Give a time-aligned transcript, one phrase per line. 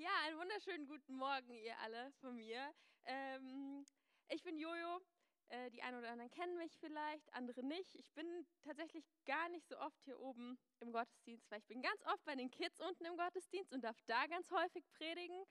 [0.00, 2.72] Ja, einen wunderschönen guten Morgen, ihr alle von mir.
[3.04, 3.84] Ähm,
[4.28, 5.00] ich bin Jojo.
[5.48, 7.96] Äh, die einen oder anderen kennen mich vielleicht, andere nicht.
[7.96, 12.00] Ich bin tatsächlich gar nicht so oft hier oben im Gottesdienst, weil ich bin ganz
[12.04, 15.42] oft bei den Kids unten im Gottesdienst und darf da ganz häufig predigen.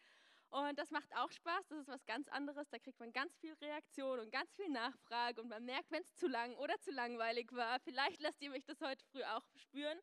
[0.49, 2.69] Und das macht auch Spaß, das ist was ganz anderes.
[2.69, 6.15] Da kriegt man ganz viel Reaktion und ganz viel Nachfrage und man merkt, wenn es
[6.15, 7.81] zu lang oder zu langweilig war.
[7.81, 9.99] Vielleicht lasst ihr mich das heute früh auch spüren.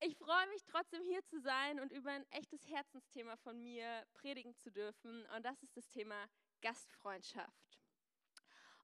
[0.00, 4.54] Ich freue mich trotzdem hier zu sein und über ein echtes Herzensthema von mir predigen
[4.54, 5.26] zu dürfen.
[5.34, 6.28] Und das ist das Thema
[6.60, 7.78] Gastfreundschaft.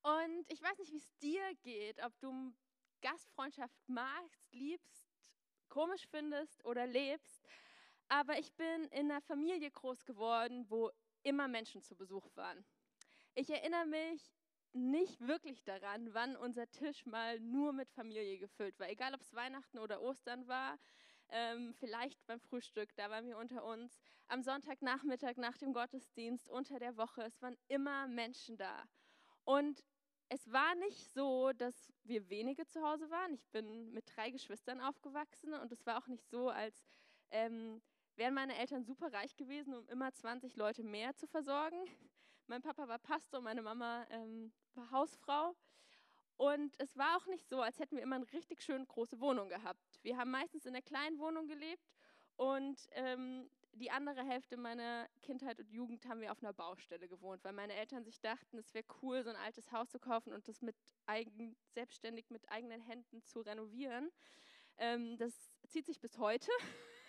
[0.03, 2.55] Und ich weiß nicht, wie es dir geht, ob du
[3.03, 5.07] Gastfreundschaft magst, liebst,
[5.69, 7.47] komisch findest oder lebst.
[8.09, 10.91] Aber ich bin in einer Familie groß geworden, wo
[11.23, 12.65] immer Menschen zu Besuch waren.
[13.35, 14.35] Ich erinnere mich
[14.73, 18.89] nicht wirklich daran, wann unser Tisch mal nur mit Familie gefüllt war.
[18.89, 20.79] Egal, ob es Weihnachten oder Ostern war,
[21.33, 23.99] ähm, vielleicht beim Frühstück, da waren wir unter uns.
[24.29, 28.85] Am Sonntagnachmittag nach dem Gottesdienst, unter der Woche, es waren immer Menschen da.
[29.45, 29.83] Und
[30.29, 33.35] es war nicht so, dass wir wenige zu Hause waren.
[33.35, 36.87] Ich bin mit drei Geschwistern aufgewachsen und es war auch nicht so, als
[37.31, 37.83] ähm,
[38.17, 41.77] wären meine Eltern super reich gewesen, um immer 20 Leute mehr zu versorgen.
[42.47, 45.55] Mein Papa war Pastor, meine Mama ähm, war Hausfrau.
[46.37, 49.49] Und es war auch nicht so, als hätten wir immer eine richtig schön große Wohnung
[49.49, 49.92] gehabt.
[50.03, 51.93] Wir haben meistens in einer kleinen Wohnung gelebt
[52.37, 57.43] und ähm, die andere Hälfte meiner Kindheit und Jugend haben wir auf einer Baustelle gewohnt,
[57.45, 60.47] weil meine Eltern sich dachten, es wäre cool, so ein altes Haus zu kaufen und
[60.49, 64.11] das mit eigen, selbstständig mit eigenen Händen zu renovieren.
[64.77, 65.33] Ähm, das
[65.69, 66.51] zieht sich bis heute.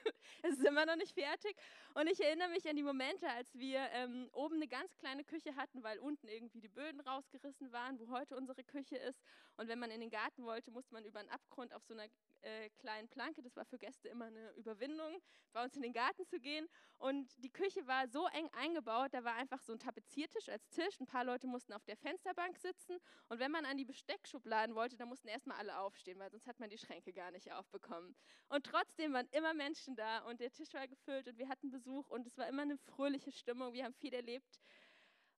[0.43, 1.55] es ist immer noch nicht fertig.
[1.93, 5.55] Und ich erinnere mich an die Momente, als wir ähm, oben eine ganz kleine Küche
[5.55, 9.21] hatten, weil unten irgendwie die Böden rausgerissen waren, wo heute unsere Küche ist.
[9.57, 12.07] Und wenn man in den Garten wollte, musste man über einen Abgrund auf so einer
[12.41, 13.41] äh, kleinen Planke.
[13.41, 16.67] Das war für Gäste immer eine Überwindung, bei uns in den Garten zu gehen.
[16.97, 20.99] Und die Küche war so eng eingebaut, da war einfach so ein Tapeziertisch als Tisch.
[20.99, 22.97] Ein paar Leute mussten auf der Fensterbank sitzen.
[23.29, 26.59] Und wenn man an die Besteckschubladen wollte, dann mussten erstmal alle aufstehen, weil sonst hat
[26.59, 28.15] man die Schränke gar nicht aufbekommen.
[28.49, 32.09] Und trotzdem waren immer Menschen da und der Tisch war gefüllt und wir hatten Besuch
[32.09, 33.73] und es war immer eine fröhliche Stimmung.
[33.73, 34.59] Wir haben viel erlebt.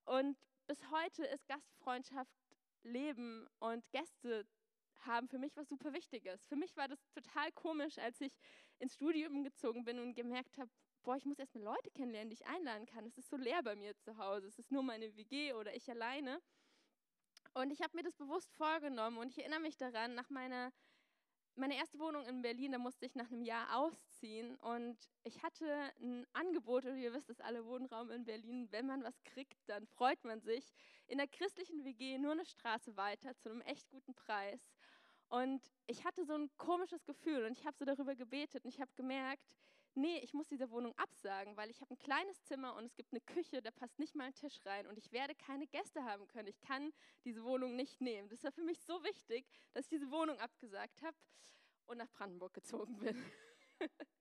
[0.06, 0.38] Und
[0.68, 2.35] bis heute ist Gastfreundschaft
[2.84, 4.45] Leben und Gäste
[5.06, 6.45] haben für mich was super Wichtiges.
[6.45, 8.34] Für mich war das total komisch, als ich
[8.79, 10.69] ins Studium gezogen bin und gemerkt habe,
[11.03, 13.06] boah, ich muss erstmal Leute kennenlernen, die ich einladen kann.
[13.06, 14.47] Es ist so leer bei mir zu Hause.
[14.47, 16.41] Es ist nur meine WG oder ich alleine.
[17.53, 20.74] Und ich habe mir das bewusst vorgenommen und ich erinnere mich daran, nach meiner
[21.57, 25.66] meine erste Wohnung in Berlin, da musste ich nach einem Jahr ausziehen und ich hatte
[25.99, 29.85] ein Angebot, und ihr wisst es alle, Wohnraum in Berlin, wenn man was kriegt, dann
[29.88, 30.73] freut man sich,
[31.07, 34.61] in der christlichen WG nur eine Straße weiter zu einem echt guten Preis.
[35.29, 38.79] Und ich hatte so ein komisches Gefühl und ich habe so darüber gebetet und ich
[38.79, 39.55] habe gemerkt,
[39.95, 43.11] nee, ich muss diese Wohnung absagen, weil ich habe ein kleines Zimmer und es gibt
[43.11, 46.28] eine Küche, da passt nicht mal ein Tisch rein und ich werde keine Gäste haben
[46.28, 46.47] können.
[46.47, 48.29] Ich kann diese Wohnung nicht nehmen.
[48.29, 51.17] Das war für mich so wichtig, dass ich diese Wohnung abgesagt habe
[51.85, 53.25] und nach Brandenburg gezogen bin.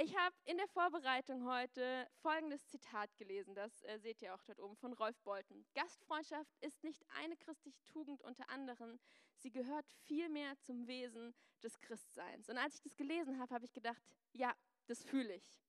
[0.00, 4.60] Ich habe in der Vorbereitung heute folgendes Zitat gelesen, das äh, seht ihr auch dort
[4.60, 5.66] oben von Rolf Bolten.
[5.74, 9.00] Gastfreundschaft ist nicht eine christliche Tugend unter anderen,
[9.38, 12.48] sie gehört vielmehr zum Wesen des Christseins.
[12.48, 14.54] Und als ich das gelesen habe, habe ich gedacht, ja,
[14.86, 15.60] das fühle ich.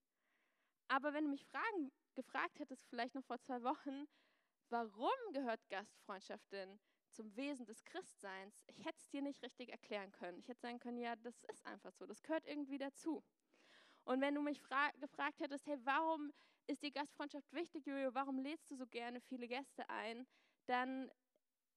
[0.87, 4.07] Aber wenn du mich fragen, gefragt hättest, vielleicht noch vor zwei Wochen,
[4.69, 6.79] warum gehört Gastfreundschaft denn
[7.11, 10.39] zum Wesen des Christseins, ich hätte es dir nicht richtig erklären können.
[10.39, 13.23] Ich hätte sagen können, ja, das ist einfach so, das gehört irgendwie dazu.
[14.03, 14.61] Und wenn du mich
[14.99, 16.31] gefragt hättest, hey, warum
[16.67, 20.27] ist die Gastfreundschaft wichtig, Jojo, warum lädst du so gerne viele Gäste ein,
[20.65, 21.11] dann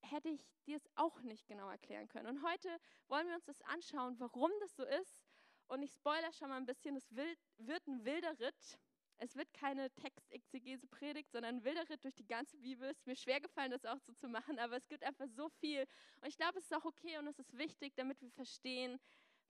[0.03, 2.27] hätte ich dir es auch nicht genau erklären können.
[2.27, 2.69] Und heute
[3.09, 5.25] wollen wir uns das anschauen, warum das so ist.
[5.69, 8.79] Und ich spoilere schon mal ein bisschen, es wird ein wilder Ritt.
[9.19, 12.89] Es wird keine Textexegese-Predigt, sondern ein wilder Ritt durch die ganze Bibel.
[12.89, 15.49] Es ist mir schwer gefallen, das auch so zu machen, aber es gibt einfach so
[15.49, 15.87] viel.
[16.21, 18.99] Und ich glaube, es ist auch okay und es ist wichtig, damit wir verstehen,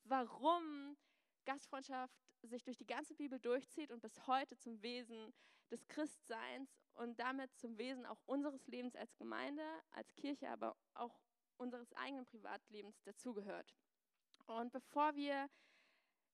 [0.04, 0.96] warum
[1.46, 5.32] Gastfreundschaft sich durch die ganze Bibel durchzieht und bis heute zum Wesen
[5.72, 11.20] des Christseins und damit zum Wesen auch unseres Lebens als Gemeinde, als Kirche, aber auch
[11.56, 13.74] unseres eigenen Privatlebens dazugehört.
[14.46, 15.48] Und bevor wir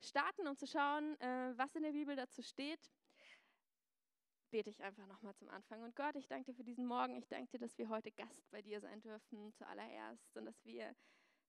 [0.01, 2.91] starten, um zu schauen, äh, was in der Bibel dazu steht,
[4.51, 5.83] bete ich einfach nochmal zum Anfang.
[5.83, 7.17] Und Gott, ich danke dir für diesen Morgen.
[7.17, 10.95] Ich danke dir, dass wir heute Gast bei dir sein dürfen, zuallererst, und dass wir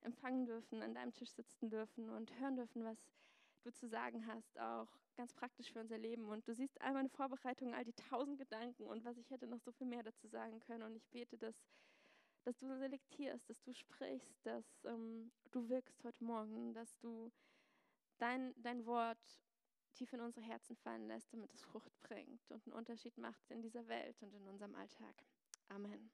[0.02, 2.98] empfangen dürfen, an deinem Tisch sitzen dürfen und hören dürfen, was
[3.62, 6.30] du zu sagen hast, auch ganz praktisch für unser Leben.
[6.30, 9.60] Und du siehst all meine Vorbereitungen, all die tausend Gedanken und was ich hätte noch
[9.60, 10.84] so viel mehr dazu sagen können.
[10.84, 11.56] Und ich bete, dass,
[12.44, 17.32] dass du selektierst, dass du sprichst, dass ähm, du wirkst heute Morgen, dass du
[18.18, 19.44] dein, dein Wort
[19.94, 23.62] tief in unsere Herzen fallen lässt, damit es Frucht bringt und einen Unterschied macht in
[23.62, 25.16] dieser Welt und in unserem Alltag.
[25.68, 26.10] Amen.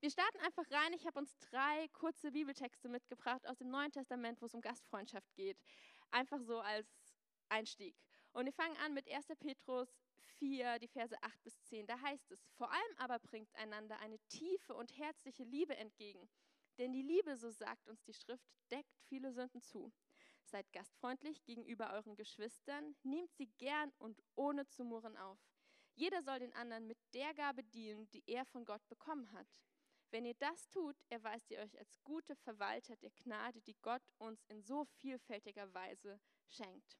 [0.00, 0.94] Wir starten einfach rein.
[0.94, 5.30] Ich habe uns drei kurze Bibeltexte mitgebracht aus dem Neuen Testament, wo es um Gastfreundschaft
[5.34, 5.58] geht.
[6.10, 6.88] Einfach so als
[7.48, 7.96] Einstieg.
[8.32, 9.26] Und wir fangen an mit 1.
[9.38, 9.88] Petrus
[10.38, 11.86] 4, die Verse 8 bis 10.
[11.86, 16.28] Da heißt es, vor allem aber bringt einander eine tiefe und herzliche Liebe entgegen.
[16.78, 19.92] Denn die Liebe, so sagt uns die Schrift, deckt viele Sünden zu.
[20.44, 25.38] Seid gastfreundlich gegenüber euren Geschwistern, nehmt sie gern und ohne zu murren auf.
[25.94, 29.46] Jeder soll den anderen mit der Gabe dienen, die er von Gott bekommen hat.
[30.10, 34.44] Wenn ihr das tut, erweist ihr euch als gute Verwalter der Gnade, die Gott uns
[34.48, 36.98] in so vielfältiger Weise schenkt.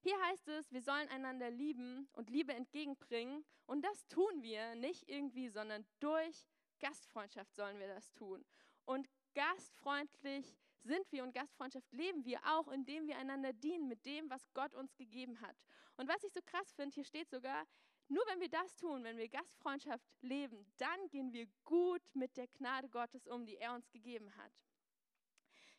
[0.00, 3.42] Hier heißt es, wir sollen einander lieben und Liebe entgegenbringen.
[3.64, 6.46] Und das tun wir nicht irgendwie, sondern durch
[6.78, 8.44] Gastfreundschaft sollen wir das tun.
[8.84, 14.28] Und gastfreundlich sind wir und Gastfreundschaft leben wir auch, indem wir einander dienen mit dem,
[14.28, 15.56] was Gott uns gegeben hat.
[15.96, 17.66] Und was ich so krass finde, hier steht sogar,
[18.08, 22.48] nur wenn wir das tun, wenn wir Gastfreundschaft leben, dann gehen wir gut mit der
[22.48, 24.52] Gnade Gottes um, die er uns gegeben hat.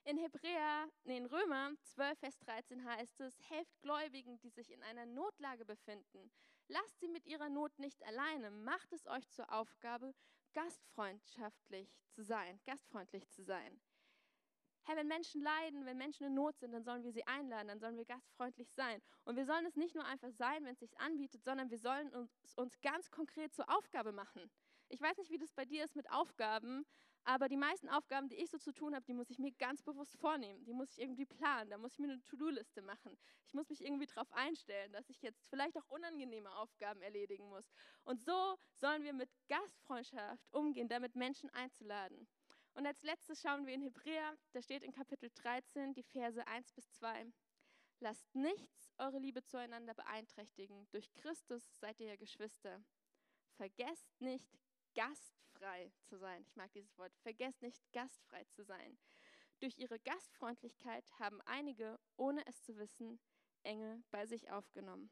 [0.04, 4.84] In Hebräer, nee, in Römer 12, Vers 13 heißt es, helft Gläubigen, die sich in
[4.84, 6.32] einer Notlage befinden.
[6.68, 8.52] Lasst sie mit ihrer Not nicht alleine.
[8.52, 10.14] Macht es euch zur Aufgabe,
[10.54, 13.82] gastfreundschaftlich zu sein, gastfreundlich zu sein.
[14.86, 17.80] Herr, wenn Menschen leiden, wenn Menschen in Not sind, dann sollen wir sie einladen, dann
[17.80, 19.02] sollen wir gastfreundlich sein.
[19.24, 22.14] Und wir sollen es nicht nur einfach sein, wenn es sich anbietet, sondern wir sollen
[22.14, 24.52] uns, uns ganz konkret zur Aufgabe machen.
[24.90, 26.86] Ich weiß nicht, wie das bei dir ist mit Aufgaben,
[27.28, 29.82] aber die meisten Aufgaben, die ich so zu tun habe, die muss ich mir ganz
[29.82, 30.64] bewusst vornehmen.
[30.64, 31.72] Die muss ich irgendwie planen.
[31.72, 33.18] Da muss ich mir eine To-Do-Liste machen.
[33.48, 37.66] Ich muss mich irgendwie darauf einstellen, dass ich jetzt vielleicht auch unangenehme Aufgaben erledigen muss.
[38.04, 42.28] Und so sollen wir mit Gastfreundschaft umgehen, damit Menschen einzuladen.
[42.76, 46.74] Und als letztes schauen wir in Hebräer, da steht in Kapitel 13 die Verse 1
[46.74, 47.26] bis 2.
[48.02, 50.86] Lasst nichts eure Liebe zueinander beeinträchtigen.
[50.92, 52.84] Durch Christus seid ihr ja Geschwister.
[53.56, 54.60] Vergesst nicht,
[54.94, 56.44] gastfrei zu sein.
[56.44, 57.16] Ich mag dieses Wort.
[57.20, 58.98] Vergesst nicht, gastfrei zu sein.
[59.60, 63.22] Durch ihre Gastfreundlichkeit haben einige, ohne es zu wissen,
[63.64, 65.10] Engel bei sich aufgenommen.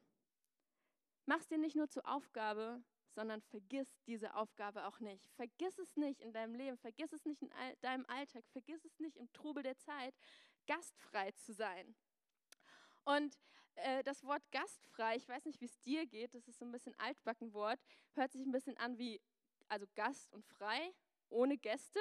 [1.24, 2.84] Mach's dir nicht nur zur Aufgabe,
[3.14, 5.26] sondern vergiss diese Aufgabe auch nicht.
[5.36, 7.50] Vergiss es nicht in deinem Leben, vergiss es nicht in
[7.80, 10.14] deinem Alltag, vergiss es nicht im Trubel der Zeit,
[10.66, 11.94] gastfrei zu sein.
[13.04, 13.38] Und
[13.76, 16.72] äh, das Wort gastfrei, ich weiß nicht, wie es dir geht, das ist so ein
[16.72, 17.80] bisschen altbacken Wort,
[18.12, 19.20] hört sich ein bisschen an wie
[19.68, 20.94] also Gast und frei,
[21.28, 22.00] ohne Gäste.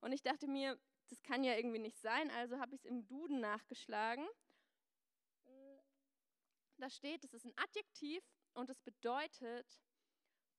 [0.00, 0.78] Und ich dachte mir,
[1.08, 4.26] das kann ja irgendwie nicht sein, also habe ich es im Duden nachgeschlagen.
[6.78, 8.24] Da steht, es ist ein Adjektiv
[8.54, 9.66] und es bedeutet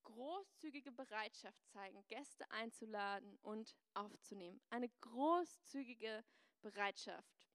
[0.03, 4.61] großzügige Bereitschaft zeigen, Gäste einzuladen und aufzunehmen.
[4.69, 6.23] Eine großzügige
[6.61, 7.47] Bereitschaft.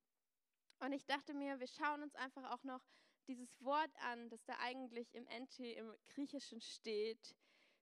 [0.78, 2.82] Und ich dachte mir, wir schauen uns einfach auch noch
[3.26, 7.36] dieses Wort an, das da eigentlich im NT im Griechischen steht,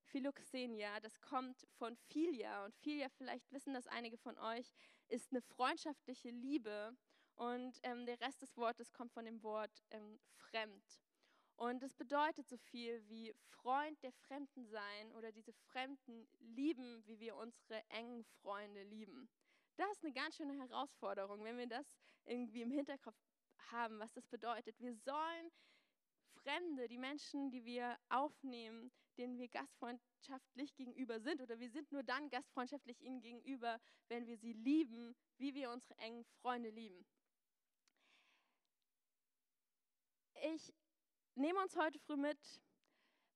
[0.05, 2.64] Philoxenia, das kommt von Philia.
[2.64, 4.70] Und Philia, vielleicht wissen das einige von euch,
[5.08, 6.96] ist eine freundschaftliche Liebe.
[7.34, 11.03] Und ähm, der Rest des Wortes kommt von dem Wort ähm, fremd.
[11.56, 17.20] Und es bedeutet so viel wie Freund der Fremden sein oder diese Fremden lieben, wie
[17.20, 19.28] wir unsere engen Freunde lieben.
[19.76, 23.16] Das ist eine ganz schöne Herausforderung, wenn wir das irgendwie im Hinterkopf
[23.70, 24.78] haben, was das bedeutet.
[24.80, 25.50] Wir sollen
[26.42, 32.02] Fremde, die Menschen, die wir aufnehmen, denen wir gastfreundschaftlich gegenüber sind, oder wir sind nur
[32.02, 37.06] dann gastfreundschaftlich ihnen gegenüber, wenn wir sie lieben, wie wir unsere engen Freunde lieben.
[40.52, 40.74] Ich
[41.36, 42.38] nehme uns heute früh mit,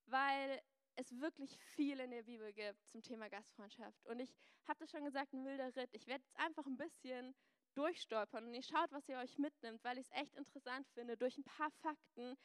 [0.05, 0.61] weil
[0.95, 4.05] es wirklich viel in der Bibel gibt zum Thema Gastfreundschaft.
[4.05, 4.35] Und ich
[4.67, 5.93] habe das schon gesagt, ein wilder Ritt.
[5.93, 7.33] Ich werde jetzt einfach ein bisschen
[7.73, 11.37] durchstolpern und ihr schaut, was ihr euch mitnimmt, weil ich es echt interessant finde, durch
[11.37, 12.35] ein paar Fakten,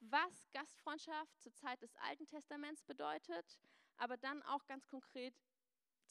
[0.00, 3.60] was Gastfreundschaft zur Zeit des Alten Testaments bedeutet,
[3.96, 5.34] aber dann auch ganz konkret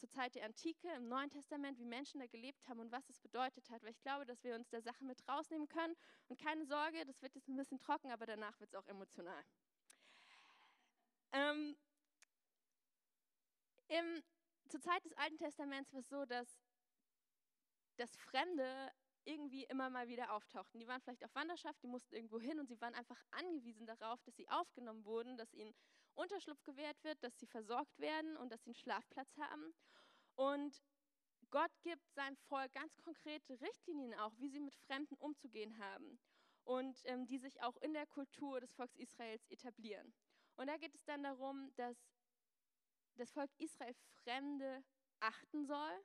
[0.01, 3.19] zur Zeit der Antike im Neuen Testament, wie Menschen da gelebt haben und was es
[3.19, 5.95] bedeutet hat, weil ich glaube, dass wir uns der Sache mit rausnehmen können.
[6.27, 9.43] Und keine Sorge, das wird jetzt ein bisschen trocken, aber danach wird es auch emotional.
[11.33, 11.77] Ähm,
[13.89, 14.23] im,
[14.69, 16.47] zur Zeit des Alten Testaments war es so, dass
[17.97, 18.91] das Fremde
[19.23, 20.79] irgendwie immer mal wieder auftauchten.
[20.79, 24.19] Die waren vielleicht auf Wanderschaft, die mussten irgendwo hin und sie waren einfach angewiesen darauf,
[24.23, 25.75] dass sie aufgenommen wurden, dass ihnen
[26.15, 29.73] Unterschlupf gewährt wird, dass sie versorgt werden und dass sie einen Schlafplatz haben.
[30.35, 30.81] Und
[31.49, 36.19] Gott gibt seinem Volk ganz konkrete Richtlinien auch, wie sie mit Fremden umzugehen haben
[36.63, 40.13] und ähm, die sich auch in der Kultur des Volkes Israels etablieren.
[40.55, 41.97] Und da geht es dann darum, dass
[43.15, 44.83] das Volk Israel Fremde
[45.19, 46.03] achten soll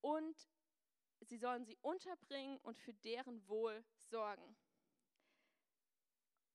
[0.00, 0.48] und
[1.20, 4.56] sie sollen sie unterbringen und für deren Wohl sorgen.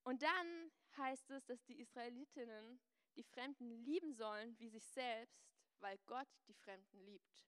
[0.03, 2.79] Und dann heißt es, dass die Israelitinnen
[3.15, 5.41] die Fremden lieben sollen wie sich selbst,
[5.79, 7.43] weil Gott die Fremden liebt.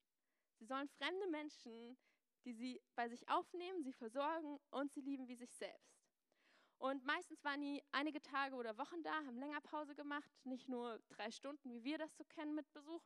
[0.57, 1.97] Sie sollen fremde Menschen,
[2.45, 5.99] die sie bei sich aufnehmen, sie versorgen und sie lieben wie sich selbst.
[6.79, 10.99] Und meistens waren die einige Tage oder Wochen da, haben länger Pause gemacht, nicht nur
[11.09, 13.03] drei Stunden, wie wir das so kennen mit Besuch.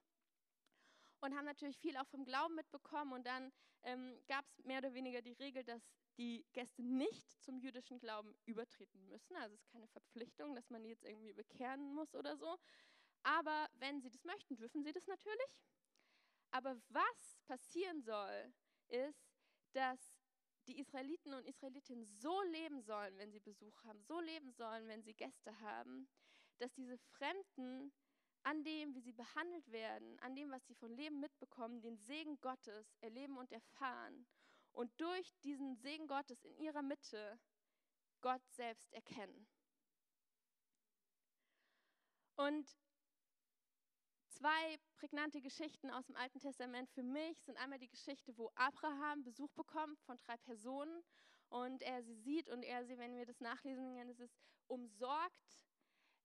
[1.23, 3.13] Und haben natürlich viel auch vom Glauben mitbekommen.
[3.13, 3.49] Und dann
[3.83, 5.81] ähm, gab es mehr oder weniger die Regel, dass
[6.17, 9.37] die Gäste nicht zum jüdischen Glauben übertreten müssen.
[9.37, 12.57] Also es ist keine Verpflichtung, dass man die jetzt irgendwie bekehren muss oder so.
[13.23, 15.63] Aber wenn sie das möchten, dürfen sie das natürlich.
[16.51, 18.53] Aber was passieren soll,
[18.89, 19.31] ist,
[19.71, 20.17] dass
[20.67, 25.03] die Israeliten und Israelitinnen so leben sollen, wenn sie Besuch haben, so leben sollen, wenn
[25.03, 26.09] sie Gäste haben,
[26.57, 27.93] dass diese Fremden
[28.43, 32.39] an dem, wie sie behandelt werden, an dem, was sie von Leben mitbekommen, den Segen
[32.41, 34.25] Gottes erleben und erfahren
[34.73, 37.39] und durch diesen Segen Gottes in ihrer Mitte
[38.21, 39.47] Gott selbst erkennen.
[42.35, 42.67] Und
[44.29, 49.23] zwei prägnante Geschichten aus dem Alten Testament für mich sind einmal die Geschichte, wo Abraham
[49.23, 51.03] Besuch bekommt von drei Personen
[51.49, 54.35] und er sie sieht und er sie, wenn wir das nachlesen, es ist
[54.67, 55.63] umsorgt,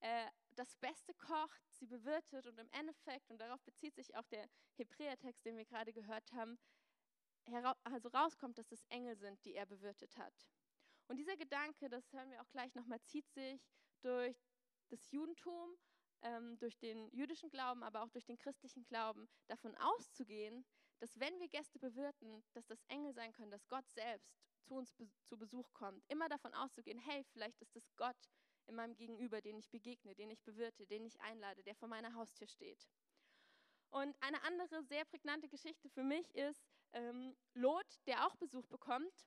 [0.00, 0.26] äh,
[0.58, 5.44] das Beste kocht, sie bewirtet und im Endeffekt, und darauf bezieht sich auch der Hebräertext,
[5.44, 6.58] den wir gerade gehört haben,
[7.84, 10.48] also rauskommt, dass es Engel sind, die er bewirtet hat.
[11.06, 13.70] Und dieser Gedanke, das hören wir auch gleich nochmal, zieht sich
[14.02, 14.36] durch
[14.88, 15.78] das Judentum,
[16.22, 20.66] ähm, durch den jüdischen Glauben, aber auch durch den christlichen Glauben, davon auszugehen,
[20.98, 24.92] dass wenn wir Gäste bewirten, dass das Engel sein können, dass Gott selbst zu uns
[24.92, 26.04] be zu Besuch kommt.
[26.08, 28.28] Immer davon auszugehen, hey, vielleicht ist es Gott
[28.68, 32.14] in meinem Gegenüber, den ich begegne, den ich bewirte, den ich einlade, der vor meiner
[32.14, 32.88] Haustür steht.
[33.90, 39.26] Und eine andere sehr prägnante Geschichte für mich ist ähm, Lot, der auch Besuch bekommt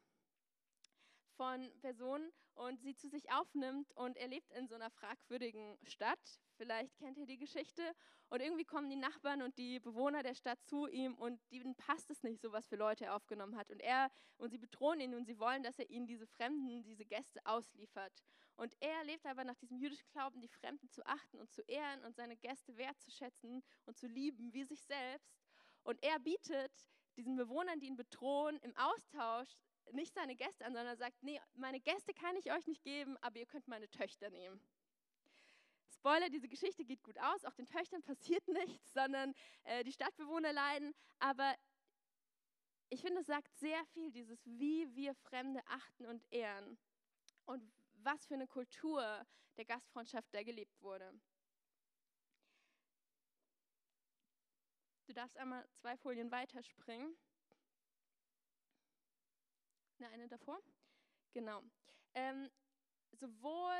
[1.42, 6.20] von Personen und sie zu sich aufnimmt und er lebt in so einer fragwürdigen Stadt.
[6.56, 7.82] Vielleicht kennt ihr die Geschichte.
[8.30, 12.12] Und irgendwie kommen die Nachbarn und die Bewohner der Stadt zu ihm und ihnen passt
[12.12, 13.72] es nicht, so was für Leute er aufgenommen hat.
[13.72, 17.06] Und er und sie bedrohen ihn und sie wollen, dass er ihnen diese Fremden, diese
[17.06, 18.14] Gäste ausliefert.
[18.56, 22.04] Und er lebt aber nach diesem jüdischen Glauben, die Fremden zu achten und zu ehren
[22.06, 25.42] und seine Gäste wertzuschätzen und zu lieben wie sich selbst.
[25.84, 26.72] Und er bietet
[27.18, 29.58] diesen Bewohnern, die ihn bedrohen, im Austausch
[29.92, 33.38] nicht seine Gäste an, sondern sagt, nee, meine Gäste kann ich euch nicht geben, aber
[33.38, 34.62] ihr könnt meine Töchter nehmen.
[35.90, 39.34] Spoiler, diese Geschichte geht gut aus, auch den Töchtern passiert nichts, sondern
[39.64, 41.56] äh, die Stadtbewohner leiden, aber
[42.90, 46.78] ich finde, es sagt sehr viel, dieses, wie wir Fremde achten und ehren
[47.46, 51.14] und was für eine Kultur der Gastfreundschaft da gelebt wurde.
[55.06, 57.18] Du darfst einmal zwei Folien weiterspringen.
[60.02, 60.60] Ne, eine davor.
[61.32, 61.62] Genau.
[62.16, 62.50] Ähm,
[63.12, 63.76] sowohl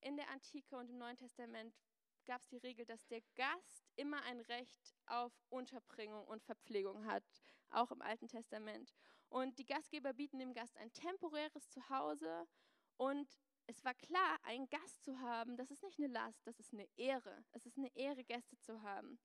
[0.00, 1.76] in der Antike und im Neuen Testament
[2.24, 7.24] gab es die Regel, dass der Gast immer ein Recht auf Unterbringung und Verpflegung hat,
[7.68, 8.94] auch im Alten Testament.
[9.28, 12.48] Und die Gastgeber bieten dem Gast ein temporäres Zuhause
[12.96, 13.28] und
[13.66, 16.88] es war klar, einen Gast zu haben, das ist nicht eine Last, das ist eine
[16.96, 17.44] Ehre.
[17.52, 19.18] Es ist eine Ehre, Gäste zu haben.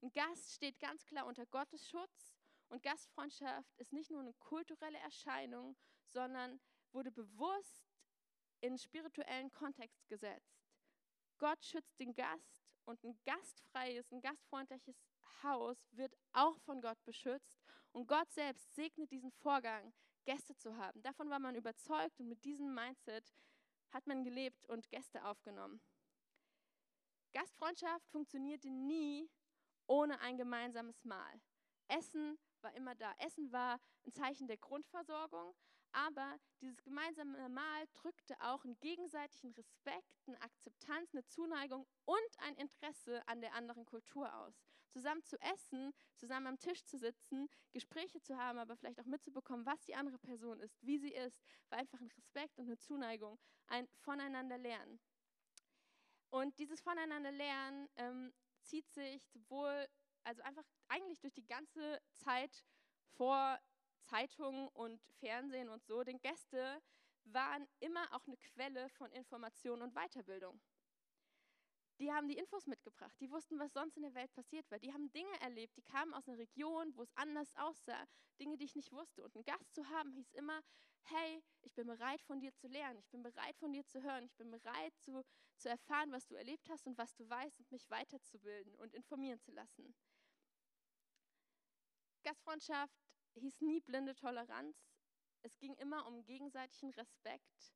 [0.00, 2.38] Ein Gast steht ganz klar unter Gottes Schutz
[2.68, 5.76] und Gastfreundschaft ist nicht nur eine kulturelle Erscheinung,
[6.12, 6.60] sondern
[6.92, 7.88] wurde bewusst
[8.60, 10.58] in spirituellen Kontext gesetzt.
[11.38, 14.96] Gott schützt den Gast und ein gastfreies, ein gastfreundliches
[15.42, 17.60] Haus wird auch von Gott beschützt
[17.92, 19.92] und Gott selbst segnet diesen Vorgang,
[20.24, 21.00] Gäste zu haben.
[21.02, 23.32] Davon war man überzeugt und mit diesem Mindset
[23.90, 25.80] hat man gelebt und Gäste aufgenommen.
[27.32, 29.30] Gastfreundschaft funktionierte nie
[29.86, 31.40] ohne ein gemeinsames Mahl.
[31.88, 33.14] Essen war immer da.
[33.18, 35.54] Essen war ein Zeichen der Grundversorgung,
[35.92, 42.56] aber dieses gemeinsame Mahl drückte auch einen gegenseitigen Respekt, eine Akzeptanz, eine Zuneigung und ein
[42.56, 44.54] Interesse an der anderen Kultur aus.
[44.90, 49.66] Zusammen zu essen, zusammen am Tisch zu sitzen, Gespräche zu haben, aber vielleicht auch mitzubekommen,
[49.66, 53.38] was die andere Person ist, wie sie ist, war einfach ein Respekt und eine Zuneigung,
[53.66, 54.98] ein Voneinander lernen.
[56.30, 59.88] Und dieses Voneinander lernen ähm, zieht sich sowohl,
[60.24, 62.64] also einfach eigentlich durch die ganze Zeit
[63.16, 63.58] vor
[64.08, 66.80] Zeitungen und Fernsehen und so, denn Gäste
[67.24, 70.60] waren immer auch eine Quelle von Information und Weiterbildung.
[71.98, 74.78] Die haben die Infos mitgebracht, die wussten, was sonst in der Welt passiert war.
[74.78, 78.06] Die haben Dinge erlebt, die kamen aus einer Region, wo es anders aussah,
[78.38, 79.24] Dinge, die ich nicht wusste.
[79.24, 80.60] Und einen Gast zu haben, hieß immer,
[81.02, 84.24] hey, ich bin bereit von dir zu lernen, ich bin bereit von dir zu hören,
[84.24, 85.24] ich bin bereit zu,
[85.56, 89.40] zu erfahren, was du erlebt hast und was du weißt und mich weiterzubilden und informieren
[89.40, 89.92] zu lassen.
[92.22, 93.07] Gastfreundschaft
[93.38, 94.76] hieß nie blinde Toleranz.
[95.42, 97.74] Es ging immer um gegenseitigen Respekt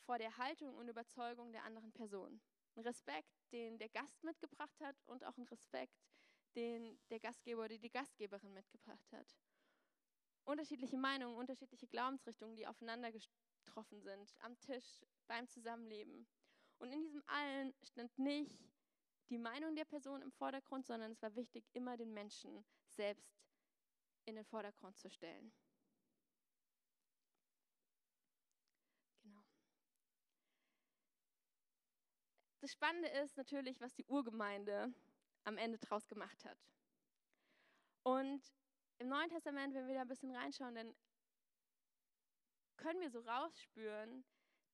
[0.00, 2.40] vor der Haltung und Überzeugung der anderen Person.
[2.76, 6.00] Ein Respekt, den der Gast mitgebracht hat und auch ein Respekt,
[6.54, 9.36] den der Gastgeber oder die Gastgeberin mitgebracht hat.
[10.44, 16.26] Unterschiedliche Meinungen, unterschiedliche Glaubensrichtungen, die aufeinander getroffen sind, am Tisch, beim Zusammenleben.
[16.78, 18.58] Und in diesem allen stand nicht
[19.28, 23.49] die Meinung der Person im Vordergrund, sondern es war wichtig, immer den Menschen selbst
[24.24, 25.52] in den Vordergrund zu stellen.
[29.22, 29.42] Genau.
[32.60, 34.92] Das Spannende ist natürlich, was die Urgemeinde
[35.44, 36.58] am Ende draus gemacht hat.
[38.02, 38.52] Und
[38.98, 40.94] im Neuen Testament, wenn wir da ein bisschen reinschauen, dann
[42.76, 44.24] können wir so rausspüren,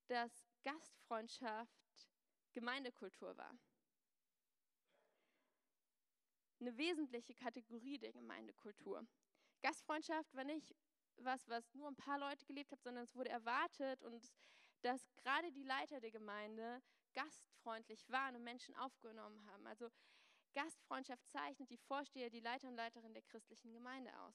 [0.09, 2.09] dass Gastfreundschaft
[2.53, 3.59] Gemeindekultur war.
[6.61, 9.07] Eine wesentliche Kategorie der Gemeindekultur.
[9.63, 10.75] Gastfreundschaft war nicht
[11.19, 14.33] was, was nur ein paar Leute gelebt hat, sondern es wurde erwartet und
[14.83, 16.83] dass gerade die Leiter der Gemeinde
[17.15, 19.67] gastfreundlich waren und Menschen aufgenommen haben.
[19.67, 19.91] Also
[20.55, 24.35] Gastfreundschaft zeichnet die Vorsteher, die Leiter und Leiterin der christlichen Gemeinde aus.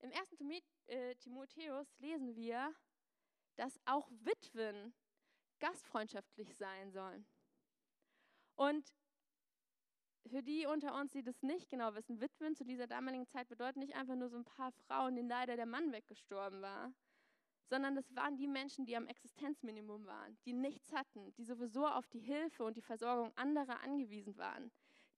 [0.00, 0.50] Im ersten
[0.86, 2.74] äh, Timotheus lesen wir,
[3.56, 4.94] dass auch Witwen
[5.58, 7.26] gastfreundschaftlich sein sollen.
[8.54, 8.92] Und
[10.28, 13.80] für die unter uns, die das nicht genau wissen, Witwen zu dieser damaligen Zeit bedeuten
[13.80, 16.92] nicht einfach nur so ein paar Frauen, denen leider der Mann weggestorben war,
[17.68, 22.06] sondern das waren die Menschen, die am Existenzminimum waren, die nichts hatten, die sowieso auf
[22.08, 24.70] die Hilfe und die Versorgung anderer angewiesen waren,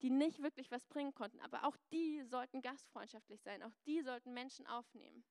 [0.03, 1.41] die nicht wirklich was bringen konnten.
[1.41, 5.25] Aber auch die sollten gastfreundschaftlich sein, auch die sollten Menschen aufnehmen.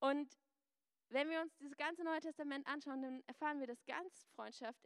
[0.00, 0.38] Und
[1.08, 4.80] wenn wir uns dieses ganze Neue Testament anschauen, dann erfahren wir, dass Gastfreundschaft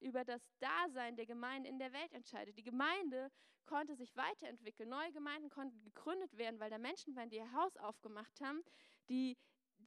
[0.00, 2.56] über das Dasein der Gemeinde in der Welt entscheidet.
[2.56, 3.30] Die Gemeinde
[3.64, 7.76] konnte sich weiterentwickeln, neue Gemeinden konnten gegründet werden, weil da Menschen waren, die ihr Haus
[7.76, 8.62] aufgemacht haben,
[9.08, 9.36] die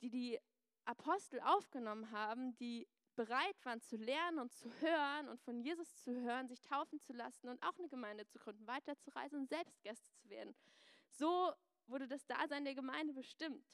[0.02, 0.40] die die
[0.86, 6.14] Apostel aufgenommen haben, die bereit waren zu lernen und zu hören und von Jesus zu
[6.22, 10.12] hören, sich taufen zu lassen und auch eine Gemeinde zu gründen, weiterzureisen und selbst Gäste
[10.14, 10.54] zu werden.
[11.10, 11.54] So
[11.88, 13.66] wurde das Dasein der Gemeinde bestimmt.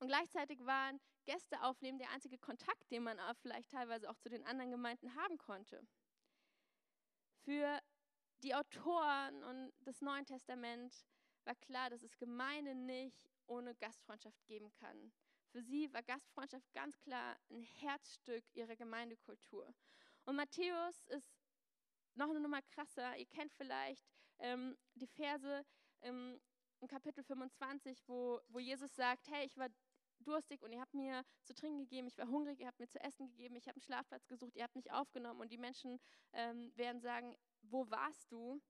[0.00, 4.44] Und gleichzeitig waren Gäste aufnehmen der einzige Kontakt, den man vielleicht teilweise auch zu den
[4.44, 5.86] anderen Gemeinden haben konnte.
[7.44, 7.80] Für
[8.42, 11.04] die Autoren und das Neuen Testament
[11.44, 15.12] war klar, dass es Gemeinde nicht ohne Gastfreundschaft geben kann.
[15.50, 19.74] Für sie war Gastfreundschaft ganz klar ein Herzstück ihrer Gemeindekultur.
[20.24, 21.32] Und Matthäus ist
[22.14, 23.16] noch eine Nummer krasser.
[23.16, 24.04] Ihr kennt vielleicht
[24.38, 25.64] ähm, die Verse
[26.02, 26.40] ähm,
[26.80, 29.68] im Kapitel 25, wo, wo Jesus sagt, hey, ich war
[30.24, 33.00] durstig und ihr habt mir zu trinken gegeben, ich war hungrig, ihr habt mir zu
[33.00, 35.98] essen gegeben, ich habe einen Schlafplatz gesucht, ihr habt mich aufgenommen und die Menschen
[36.32, 38.60] ähm, werden sagen, wo warst du?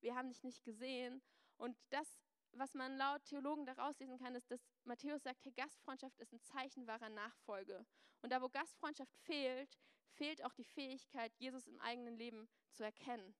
[0.00, 1.22] Wir haben dich nicht gesehen.
[1.56, 2.18] Und das
[2.58, 6.42] was man laut Theologen daraus lesen kann, ist, dass Matthäus sagt, hey, Gastfreundschaft ist ein
[6.42, 7.84] Zeichen wahrer Nachfolge.
[8.22, 9.78] Und da, wo Gastfreundschaft fehlt,
[10.14, 13.34] fehlt auch die Fähigkeit, Jesus im eigenen Leben zu erkennen.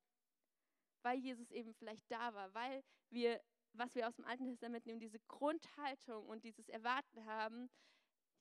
[1.02, 3.40] Weil Jesus eben vielleicht da war, weil wir,
[3.78, 7.70] was wir aus dem Alten Testament nehmen, diese Grundhaltung und dieses Erwarten haben,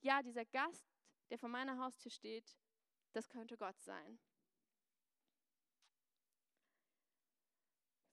[0.01, 0.85] ja, dieser Gast,
[1.29, 2.57] der vor meiner Haustür steht,
[3.13, 4.19] das könnte Gott sein.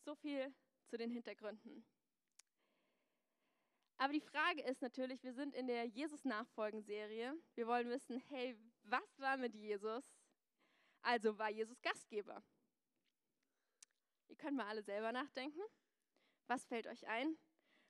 [0.05, 0.55] So viel
[0.87, 1.85] zu den Hintergründen.
[3.99, 7.37] Aber die Frage ist natürlich, wir sind in der Jesus-Nachfolgen-Serie.
[7.55, 10.13] Wir wollen wissen, hey, was war mit Jesus?
[11.03, 12.43] Also war Jesus Gastgeber.
[14.27, 15.61] Ihr könnt mal alle selber nachdenken.
[16.53, 17.39] Was fällt euch ein?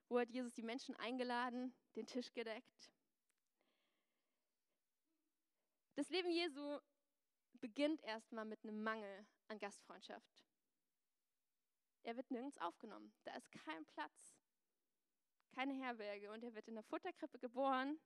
[0.09, 2.93] Wo hat Jesus die Menschen eingeladen, den Tisch gedeckt?
[5.97, 6.79] Das Leben Jesu
[7.55, 10.45] beginnt erstmal mit einem Mangel an Gastfreundschaft.
[12.05, 13.13] Er wird nirgends aufgenommen.
[13.25, 14.39] Da ist kein Platz
[15.57, 17.99] keine Herberge und er wird in der Futterkrippe geboren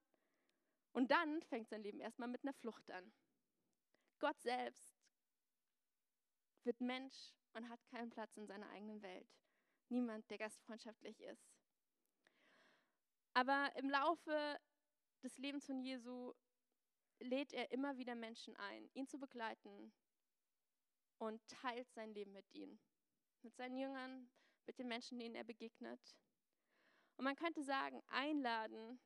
[0.93, 3.13] und dann fängt sein Leben erstmal mit einer Flucht an.
[4.21, 4.97] Gott selbst
[6.65, 9.29] wird Mensch und hat keinen Platz in seiner eigenen Welt.
[9.89, 11.49] Niemand, der gastfreundschaftlich ist.
[13.35, 14.59] Aber im Laufe
[15.23, 16.33] des Lebens von Jesu
[17.21, 19.93] lädt er immer wieder Menschen ein, ihn zu begleiten
[21.19, 22.81] und teilt sein Leben mit ihnen.
[23.43, 24.31] Mit seinen Jüngern,
[24.67, 26.17] mit den Menschen, denen er begegnet.
[27.17, 29.01] Und man könnte sagen, einladen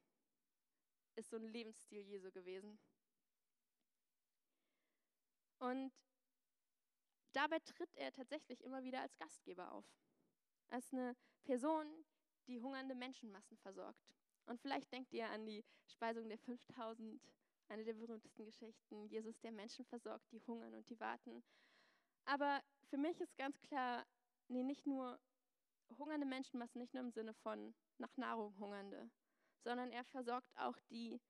[1.17, 2.79] ist so ein Lebensstil Jesu gewesen.
[5.59, 5.93] Und
[7.33, 9.85] dabei tritt er tatsächlich immer wieder als Gastgeber auf.
[10.71, 11.87] Als eine Person,
[12.47, 14.15] die hungernde Menschenmassen versorgt.
[14.47, 17.21] Und vielleicht denkt ihr an die Speisung der 5000,
[17.69, 19.07] eine der berühmtesten Geschichten.
[19.07, 21.43] Jesus, der Menschen versorgt, die hungern und die warten.
[22.25, 24.05] Aber für mich ist ganz klar,
[24.49, 25.21] nee, nicht nur
[25.99, 29.11] hungernde Menschenmassen, nicht nur im Sinne von nach Nahrung hungernde,
[29.63, 31.21] sondern er versorgt auch die,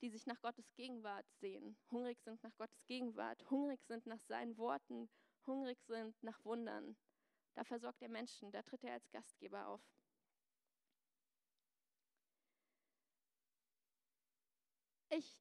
[0.00, 4.56] die sich nach Gottes Gegenwart sehen, hungrig sind nach Gottes Gegenwart, hungrig sind nach seinen
[4.58, 5.08] Worten,
[5.46, 6.96] hungrig sind nach Wundern.
[7.54, 9.80] Da versorgt er Menschen, da tritt er als Gastgeber auf.
[15.10, 15.38] Ich,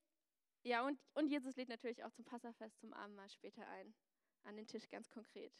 [0.62, 3.96] ja, und, und Jesus lädt natürlich auch zum Passafest, zum Abendmahl später ein,
[4.44, 5.52] an den Tisch ganz konkret.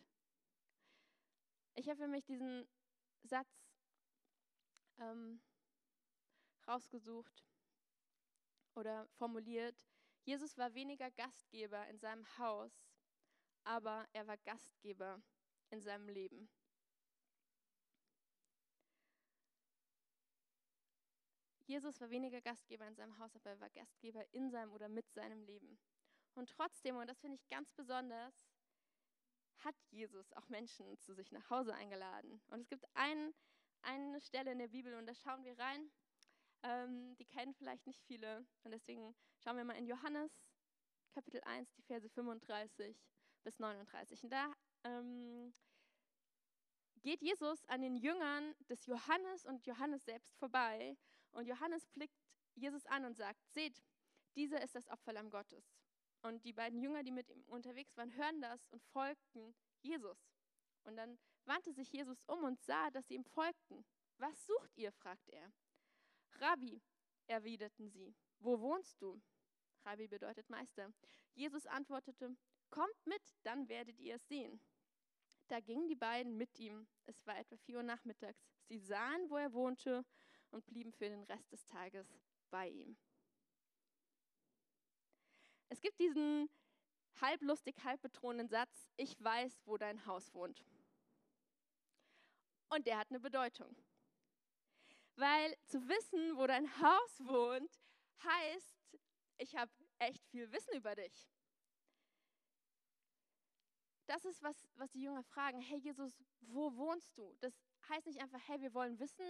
[1.76, 2.68] Ich habe für mich diesen
[3.24, 3.50] Satz
[5.00, 5.42] ähm,
[6.68, 7.44] rausgesucht
[8.76, 9.84] oder formuliert.
[10.24, 12.72] Jesus war weniger Gastgeber in seinem Haus,
[13.64, 15.22] aber er war Gastgeber
[15.74, 16.50] in seinem Leben.
[21.66, 25.10] Jesus war weniger Gastgeber in seinem Haus, aber er war Gastgeber in seinem oder mit
[25.12, 25.80] seinem Leben.
[26.36, 28.48] Und trotzdem, und das finde ich ganz besonders,
[29.60, 32.42] hat Jesus auch Menschen zu sich nach Hause eingeladen.
[32.48, 33.34] Und es gibt ein,
[33.82, 35.92] eine Stelle in der Bibel, und da schauen wir rein.
[36.64, 38.46] Ähm, die kennen vielleicht nicht viele.
[38.64, 40.32] Und deswegen schauen wir mal in Johannes
[41.14, 42.96] Kapitel 1, die Verse 35
[43.44, 44.24] bis 39.
[44.24, 44.54] Und da
[44.84, 45.54] ähm,
[47.02, 50.98] geht Jesus an den Jüngern des Johannes und Johannes selbst vorbei.
[51.32, 52.18] Und Johannes blickt
[52.56, 53.84] Jesus an und sagt, seht,
[54.36, 55.76] dieser ist das Opferlamm Gottes.
[56.22, 60.18] Und die beiden Jünger, die mit ihm unterwegs waren, hören das und folgten Jesus.
[60.84, 63.86] Und dann wandte sich Jesus um und sah, dass sie ihm folgten.
[64.18, 64.92] Was sucht ihr?
[64.94, 65.52] fragt er.
[66.40, 66.82] Rabbi,
[67.28, 69.22] erwiderten sie, wo wohnst du?
[69.86, 70.94] Rabbi bedeutet Meister.
[71.34, 72.36] Jesus antwortete,
[72.74, 74.60] kommt mit, dann werdet ihr es sehen.
[75.48, 76.88] Da gingen die beiden mit ihm.
[77.06, 78.42] Es war etwa vier Uhr nachmittags.
[78.68, 80.04] Sie sahen, wo er wohnte
[80.50, 82.08] und blieben für den Rest des Tages
[82.50, 82.98] bei ihm.
[85.70, 86.50] Es gibt diesen
[87.22, 90.66] halblustig, halb bedrohenden Satz, ich weiß, wo dein Haus wohnt.
[92.70, 93.76] Und der hat eine Bedeutung.
[95.16, 97.72] Weil zu wissen, wo dein Haus wohnt,
[98.24, 98.76] heißt,
[99.38, 101.30] ich habe echt viel Wissen über dich.
[104.06, 105.62] Das ist, was, was die Jünger fragen.
[105.62, 107.36] Hey Jesus, wo wohnst du?
[107.40, 107.54] Das
[107.90, 109.26] heißt nicht einfach, hey, wir wollen wissen,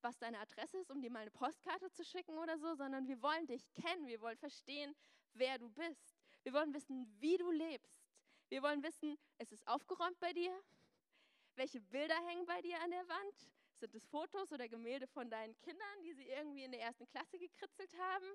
[0.00, 3.20] was deine Adresse ist, um dir mal eine Postkarte zu schicken oder so, sondern wir
[3.20, 4.06] wollen dich kennen.
[4.06, 4.94] Wir wollen verstehen,
[5.34, 6.16] wer du bist.
[6.44, 8.08] Wir wollen wissen, wie du lebst.
[8.48, 10.58] Wir wollen wissen, ist es aufgeräumt bei dir?
[11.56, 13.50] Welche Bilder hängen bei dir an der Wand?
[13.74, 17.38] Sind es Fotos oder Gemälde von deinen Kindern, die sie irgendwie in der ersten Klasse
[17.38, 18.26] gekritzelt haben?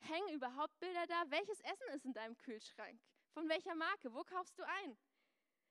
[0.00, 1.24] Hängen überhaupt Bilder da?
[1.28, 3.00] Welches Essen ist in deinem Kühlschrank?
[3.32, 4.12] Von welcher Marke?
[4.12, 4.96] Wo kaufst du ein?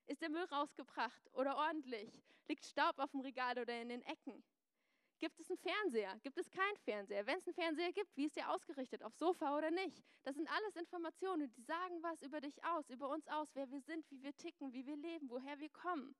[0.08, 2.12] Ist der Müll rausgebracht oder ordentlich?
[2.48, 4.44] Liegt Staub auf dem Regal oder in den Ecken?
[5.20, 6.20] Gibt es einen Fernseher?
[6.24, 7.28] Gibt es keinen Fernseher?
[7.28, 9.04] Wenn es einen Fernseher gibt, wie ist der ausgerichtet?
[9.04, 10.04] Auf Sofa oder nicht?
[10.24, 13.82] Das sind alles Informationen, die sagen was über dich aus, über uns aus, wer wir
[13.82, 16.16] sind, wie wir ticken, wie wir leben, woher wir kommen.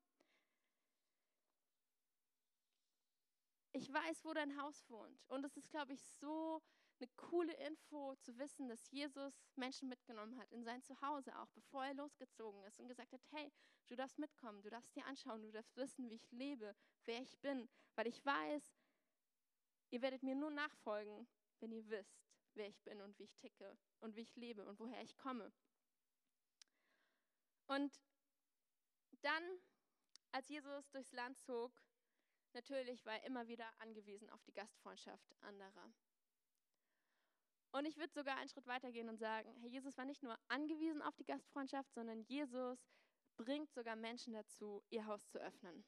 [3.74, 5.26] Ich weiß, wo dein Haus wohnt.
[5.30, 6.62] Und es ist, glaube ich, so
[7.02, 11.84] eine coole Info zu wissen, dass Jesus Menschen mitgenommen hat in sein Zuhause, auch bevor
[11.84, 13.52] er losgezogen ist und gesagt hat, hey,
[13.88, 17.40] du darfst mitkommen, du darfst dir anschauen, du darfst wissen, wie ich lebe, wer ich
[17.40, 18.76] bin, weil ich weiß,
[19.90, 21.28] ihr werdet mir nur nachfolgen,
[21.60, 22.22] wenn ihr wisst,
[22.54, 25.52] wer ich bin und wie ich ticke und wie ich lebe und woher ich komme.
[27.66, 28.00] Und
[29.22, 29.44] dann,
[30.32, 31.72] als Jesus durchs Land zog,
[32.54, 35.92] natürlich war er immer wieder angewiesen auf die Gastfreundschaft anderer.
[37.72, 41.02] Und ich würde sogar einen Schritt weitergehen und sagen, Herr Jesus war nicht nur angewiesen
[41.02, 42.86] auf die Gastfreundschaft, sondern Jesus
[43.38, 45.86] bringt sogar Menschen dazu, ihr Haus zu öffnen.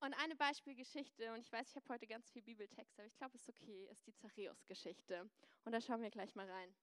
[0.00, 3.36] Und eine Beispielgeschichte, und ich weiß, ich habe heute ganz viel Bibeltext, aber ich glaube,
[3.36, 5.28] es ist okay, ist die Zachäus-Geschichte.
[5.64, 6.74] Und da schauen wir gleich mal rein.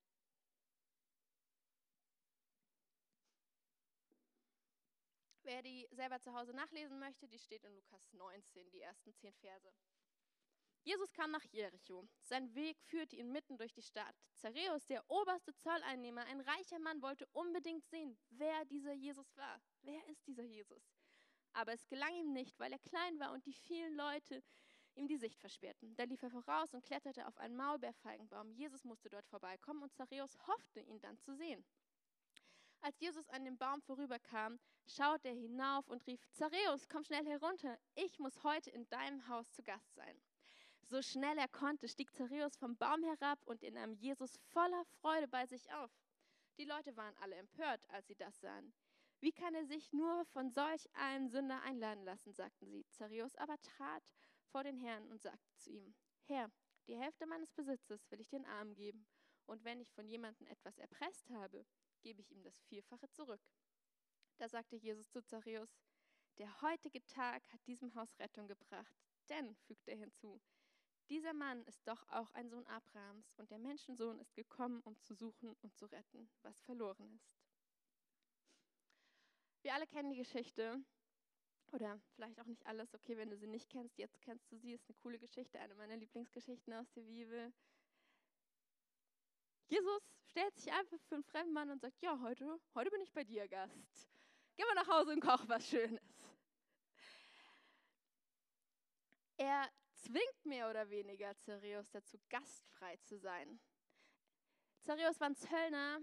[5.44, 9.34] Wer die selber zu Hause nachlesen möchte, die steht in Lukas 19, die ersten zehn
[9.36, 9.72] Verse.
[10.86, 12.08] Jesus kam nach Jericho.
[12.22, 14.16] Sein Weg führte ihn mitten durch die Stadt.
[14.36, 19.60] Zareus, der oberste Zolleinnehmer, ein reicher Mann, wollte unbedingt sehen, wer dieser Jesus war.
[19.82, 20.94] Wer ist dieser Jesus?
[21.54, 24.44] Aber es gelang ihm nicht, weil er klein war und die vielen Leute
[24.94, 25.96] ihm die Sicht versperrten.
[25.96, 28.52] Da lief er voraus und kletterte auf einen Maulbeerfeigenbaum.
[28.52, 31.66] Jesus musste dort vorbeikommen und Zareus hoffte, ihn dann zu sehen.
[32.82, 37.80] Als Jesus an dem Baum vorüberkam, schaute er hinauf und rief, Zareus, komm schnell herunter,
[37.96, 40.22] ich muss heute in deinem Haus zu Gast sein.
[40.96, 45.28] So schnell er konnte, stieg Zareus vom Baum herab und in einem Jesus voller Freude
[45.28, 45.92] bei sich auf.
[46.58, 48.74] Die Leute waren alle empört, als sie das sahen.
[49.20, 52.86] Wie kann er sich nur von solch einem Sünder einladen lassen, sagten sie.
[52.92, 54.04] Zareus aber trat
[54.46, 55.94] vor den Herrn und sagte zu ihm,
[56.28, 56.50] Herr,
[56.88, 59.06] die Hälfte meines Besitzes will ich den Armen geben,
[59.48, 61.66] und wenn ich von jemandem etwas erpresst habe,
[62.04, 63.42] gebe ich ihm das Vierfache zurück.
[64.38, 65.78] Da sagte Jesus zu Zareus,
[66.38, 68.96] der heutige Tag hat diesem Haus Rettung gebracht,
[69.28, 70.40] denn, fügte er hinzu,
[71.10, 75.14] dieser Mann ist doch auch ein Sohn Abrahams und der Menschensohn ist gekommen, um zu
[75.14, 77.36] suchen und zu retten, was verloren ist.
[79.62, 80.80] Wir alle kennen die Geschichte
[81.72, 82.94] oder vielleicht auch nicht alles.
[82.94, 84.74] Okay, wenn du sie nicht kennst, jetzt kennst du sie.
[84.74, 87.52] Ist eine coole Geschichte, eine meiner Lieblingsgeschichten aus der Bibel.
[89.68, 93.12] Jesus stellt sich einfach für einen fremden Mann und sagt, ja, heute, heute bin ich
[93.12, 94.08] bei dir Gast.
[94.56, 96.00] Geh mal nach Hause und koch was Schönes.
[99.38, 99.70] Er
[100.06, 103.60] zwingt mehr oder weniger Zareus dazu, gastfrei zu sein.
[104.82, 106.00] Zareus war ein Zöllner.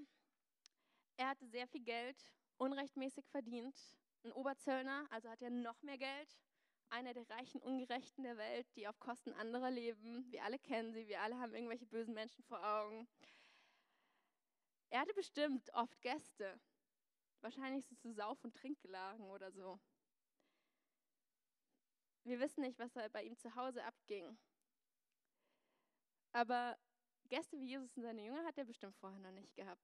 [1.16, 2.16] Er hatte sehr viel Geld,
[2.56, 3.78] unrechtmäßig verdient.
[4.24, 6.36] Ein Oberzöllner, also hat er noch mehr Geld.
[6.88, 10.30] Einer der reichen Ungerechten der Welt, die auf Kosten anderer leben.
[10.30, 13.08] Wir alle kennen sie, wir alle haben irgendwelche bösen Menschen vor Augen.
[14.90, 16.60] Er hatte bestimmt oft Gäste,
[17.40, 19.80] wahrscheinlich so zu Sauf- und Trinkgelagen oder so.
[22.24, 24.38] Wir wissen nicht, was bei ihm zu Hause abging.
[26.32, 26.78] Aber
[27.28, 29.82] Gäste wie Jesus und seine Jünger hat er bestimmt vorher noch nicht gehabt.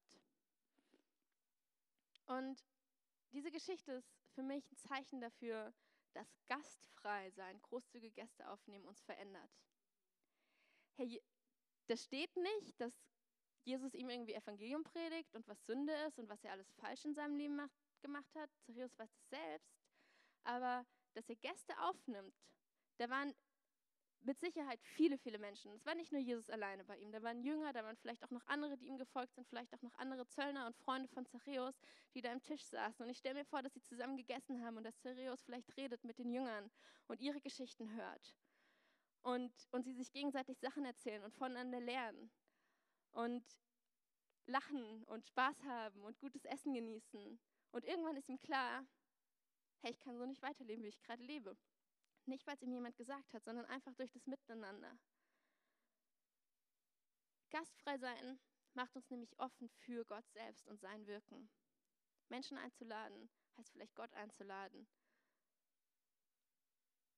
[2.27, 2.65] Und
[3.33, 5.73] diese Geschichte ist für mich ein Zeichen dafür,
[6.13, 9.51] dass gastfrei sein, großzügige Gäste aufnehmen, uns verändert.
[10.97, 11.23] Hey,
[11.87, 12.93] das steht nicht, dass
[13.65, 17.15] Jesus ihm irgendwie Evangelium predigt und was Sünde ist und was er alles falsch in
[17.15, 18.51] seinem Leben macht, gemacht hat.
[18.63, 19.75] Zachäus weiß es selbst.
[20.45, 22.35] Aber dass er Gäste aufnimmt,
[22.99, 23.35] da waren
[24.23, 25.73] mit Sicherheit viele, viele Menschen.
[25.73, 27.13] Es war nicht nur Jesus alleine bei ihm.
[27.13, 29.83] Da waren Jünger, da waren vielleicht auch noch andere, die ihm gefolgt sind, vielleicht auch
[29.83, 31.81] noch andere Zöllner und Freunde von Zachäus,
[32.15, 33.05] die da am Tisch saßen.
[33.05, 36.05] Und ich stelle mir vor, dass sie zusammen gegessen haben und dass Zachäus vielleicht redet
[36.05, 36.71] mit den Jüngern
[37.07, 38.37] und ihre Geschichten hört.
[39.23, 42.31] Und, und sie sich gegenseitig Sachen erzählen und voneinander lernen.
[43.13, 43.45] Und
[44.47, 47.39] lachen und Spaß haben und gutes Essen genießen.
[47.71, 48.85] Und irgendwann ist ihm klar,
[49.81, 51.57] hey, ich kann so nicht weiterleben, wie ich gerade lebe.
[52.27, 54.99] Nicht, weil es ihm jemand gesagt hat, sondern einfach durch das Miteinander.
[57.51, 58.39] Gastfrei sein
[58.75, 61.49] macht uns nämlich offen für Gott selbst und sein Wirken.
[62.29, 64.87] Menschen einzuladen, heißt vielleicht Gott einzuladen.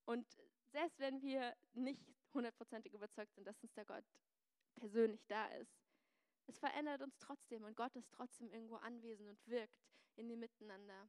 [0.05, 0.27] Und
[0.73, 4.05] selbst wenn wir nicht hundertprozentig überzeugt sind, dass uns der Gott
[4.77, 5.81] persönlich da ist,
[6.47, 9.85] es verändert uns trotzdem und Gott ist trotzdem irgendwo anwesend und wirkt
[10.17, 11.09] in dem Miteinander.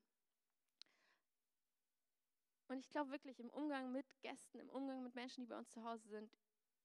[2.71, 5.69] Und ich glaube wirklich, im Umgang mit Gästen, im Umgang mit Menschen, die bei uns
[5.71, 6.31] zu Hause sind,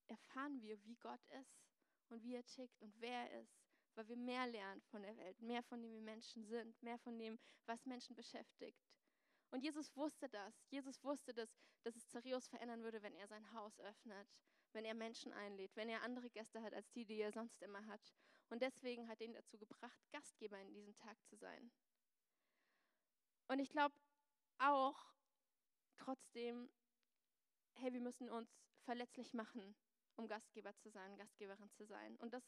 [0.07, 1.63] erfahren wir, wie Gott ist
[2.09, 3.57] und wie er tickt und wer er ist,
[3.95, 7.17] weil wir mehr lernen von der Welt, mehr von dem, wie Menschen sind, mehr von
[7.17, 8.85] dem, was Menschen beschäftigt.
[9.49, 10.67] Und Jesus wusste das.
[10.67, 14.27] Jesus wusste, dass, dass es Zarius verändern würde, wenn er sein Haus öffnet,
[14.73, 17.85] wenn er Menschen einlädt, wenn er andere Gäste hat als die, die er sonst immer
[17.85, 18.13] hat.
[18.49, 21.71] Und deswegen hat er ihn dazu gebracht, Gastgeber in diesem Tag zu sein.
[23.47, 23.95] Und ich glaube
[24.57, 25.16] auch,
[25.97, 26.69] trotzdem,
[27.73, 28.49] hey, wir müssen uns
[28.83, 29.75] verletzlich machen,
[30.15, 32.15] um Gastgeber zu sein, Gastgeberin zu sein.
[32.17, 32.43] Und das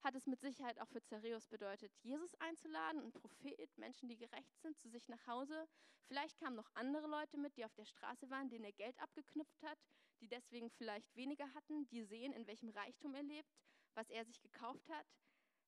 [0.00, 4.60] hat es mit Sicherheit auch für Zareus bedeutet, Jesus einzuladen, ein Prophet, Menschen, die gerecht
[4.60, 5.66] sind, zu sich nach Hause.
[6.06, 9.62] Vielleicht kamen noch andere Leute mit, die auf der Straße waren, denen er Geld abgeknüpft
[9.62, 9.78] hat,
[10.20, 13.50] die deswegen vielleicht weniger hatten, die sehen, in welchem Reichtum er lebt,
[13.94, 15.06] was er sich gekauft hat.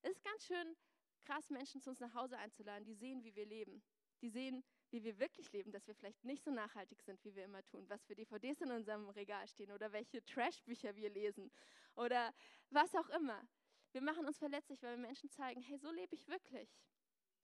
[0.01, 0.75] Es ist ganz schön
[1.21, 3.83] krass, Menschen zu uns nach Hause einzuladen, die sehen, wie wir leben.
[4.21, 7.45] Die sehen, wie wir wirklich leben, dass wir vielleicht nicht so nachhaltig sind, wie wir
[7.45, 11.51] immer tun, was für DVDs in unserem Regal stehen oder welche Trashbücher wir lesen
[11.95, 12.33] oder
[12.69, 13.47] was auch immer.
[13.93, 16.69] Wir machen uns verletzlich, weil wir Menschen zeigen, hey, so lebe ich wirklich.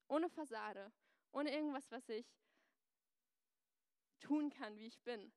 [0.07, 0.91] Ohne Fassade,
[1.31, 2.25] ohne irgendwas, was ich
[4.19, 5.31] tun kann, wie ich bin.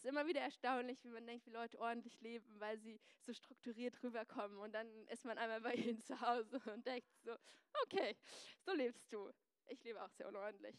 [0.00, 3.34] Es ist immer wieder erstaunlich, wie man denkt, wie Leute ordentlich leben, weil sie so
[3.34, 4.58] strukturiert rüberkommen.
[4.58, 7.36] Und dann ist man einmal bei ihnen zu Hause und denkt so,
[7.82, 8.16] okay,
[8.64, 9.30] so lebst du.
[9.66, 10.74] Ich lebe auch sehr unordentlich.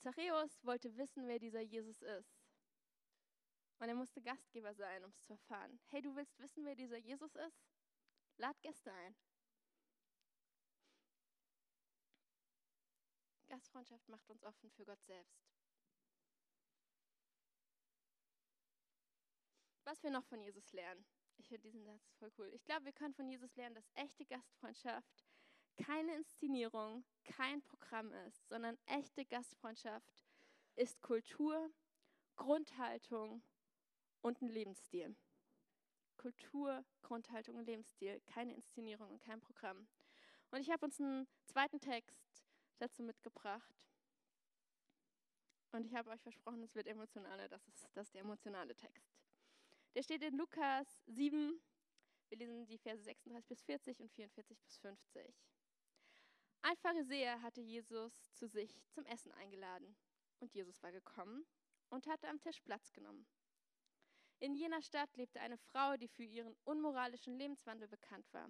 [0.00, 2.40] Zachäus wollte wissen, wer dieser Jesus ist.
[3.78, 5.78] Und er musste Gastgeber sein, um es zu erfahren.
[5.88, 7.62] Hey, du willst wissen, wer dieser Jesus ist?
[8.36, 9.16] Lad Gäste ein.
[13.48, 15.50] Gastfreundschaft macht uns offen für Gott selbst.
[19.84, 21.04] Was wir noch von Jesus lernen.
[21.36, 22.48] Ich finde diesen Satz voll cool.
[22.52, 25.24] Ich glaube, wir können von Jesus lernen, dass echte Gastfreundschaft
[25.84, 30.24] keine Inszenierung, kein Programm ist, sondern echte Gastfreundschaft
[30.76, 31.70] ist Kultur,
[32.36, 33.42] Grundhaltung
[34.20, 35.16] und ein Lebensstil.
[36.16, 39.88] Kultur, Grundhaltung und Lebensstil, keine Inszenierung und kein Programm.
[40.50, 42.44] Und ich habe uns einen zweiten Text
[42.78, 43.74] dazu mitgebracht.
[45.72, 47.48] Und ich habe euch versprochen, es wird emotionaler.
[47.48, 49.08] Das ist, das ist der emotionale Text.
[49.94, 51.60] Der steht in Lukas 7.
[52.28, 55.34] Wir lesen die Verse 36 bis 40 und 44 bis 50.
[56.62, 59.96] Ein Pharisäer hatte Jesus zu sich zum Essen eingeladen.
[60.40, 61.46] und Jesus war gekommen
[61.90, 63.26] und hatte am Tisch Platz genommen.
[64.38, 68.48] In jener Stadt lebte eine Frau, die für ihren unmoralischen Lebenswandel bekannt war.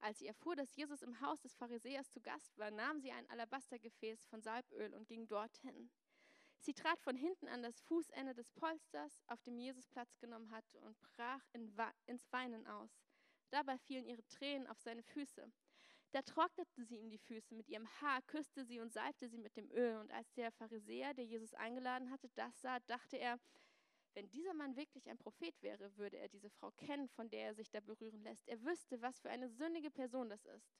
[0.00, 3.28] Als sie erfuhr, dass Jesus im Haus des Pharisäers zu Gast war, nahm sie ein
[3.30, 5.90] Alabastergefäß von Salböl und ging dorthin.
[6.60, 10.80] Sie trat von hinten an das Fußende des Polsters, auf dem Jesus Platz genommen hatte,
[10.80, 11.72] und brach in
[12.06, 13.00] ins Weinen aus.
[13.50, 15.50] Dabei fielen ihre Tränen auf seine Füße.
[16.12, 19.56] Da trocknete sie ihm die Füße mit ihrem Haar, küsste sie und salbte sie mit
[19.56, 19.98] dem Öl.
[19.98, 23.38] Und als der Pharisäer, der Jesus eingeladen hatte, das sah, dachte er,
[24.14, 27.54] wenn dieser Mann wirklich ein Prophet wäre, würde er diese Frau kennen, von der er
[27.54, 28.48] sich da berühren lässt.
[28.48, 30.72] Er wüsste, was für eine sündige Person das ist.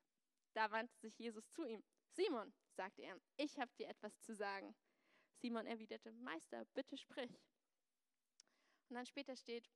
[0.54, 1.84] Da wandte sich Jesus zu ihm.
[2.08, 4.74] Simon, sagte er, ich habe dir etwas zu sagen.
[5.36, 7.38] Simon erwiderte, Meister, bitte sprich.
[8.88, 9.70] Und dann später steht,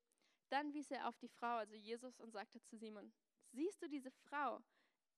[0.48, 3.12] dann wies er auf die Frau, also Jesus, und sagte zu Simon,
[3.52, 4.60] siehst du diese Frau?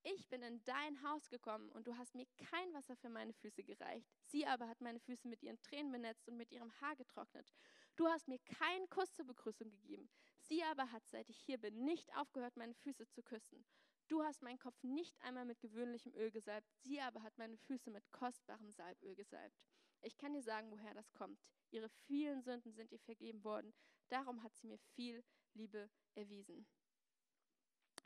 [0.07, 3.63] Ich bin in dein Haus gekommen und du hast mir kein Wasser für meine Füße
[3.63, 4.07] gereicht.
[4.27, 7.51] Sie aber hat meine Füße mit ihren Tränen benetzt und mit ihrem Haar getrocknet.
[7.95, 10.07] Du hast mir keinen Kuss zur Begrüßung gegeben.
[10.41, 13.65] Sie aber hat, seit ich hier bin, nicht aufgehört, meine Füße zu küssen.
[14.07, 16.69] Du hast meinen Kopf nicht einmal mit gewöhnlichem Öl gesalbt.
[16.83, 19.57] Sie aber hat meine Füße mit kostbarem Salböl gesalbt.
[20.03, 21.41] Ich kann dir sagen, woher das kommt.
[21.71, 23.73] Ihre vielen Sünden sind ihr vergeben worden.
[24.09, 25.23] Darum hat sie mir viel
[25.55, 26.67] Liebe erwiesen.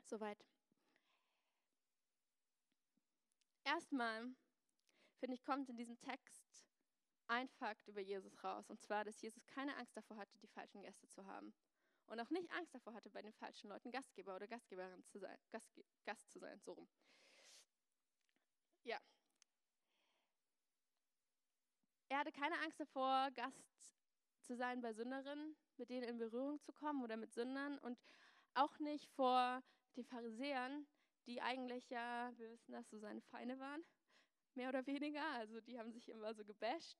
[0.02, 0.49] Soweit.
[3.70, 4.24] Erstmal,
[5.20, 6.66] finde ich, kommt in diesem Text
[7.28, 8.68] ein Fakt über Jesus raus.
[8.68, 11.54] Und zwar, dass Jesus keine Angst davor hatte, die falschen Gäste zu haben.
[12.06, 15.38] Und auch nicht Angst davor hatte, bei den falschen Leuten Gastgeber oder Gastgeberin zu sein,
[15.52, 16.88] Gastge Gast zu sein, so rum.
[18.82, 18.98] Ja,
[22.08, 23.94] er hatte keine Angst davor, Gast
[24.40, 28.00] zu sein bei Sünderinnen, mit denen in Berührung zu kommen oder mit Sündern und
[28.54, 29.62] auch nicht vor
[29.94, 30.88] den Pharisäern,
[31.26, 33.84] die eigentlich ja, wir wissen, dass so seine Feinde waren,
[34.54, 35.24] mehr oder weniger.
[35.32, 36.98] Also die haben sich immer so gebasht.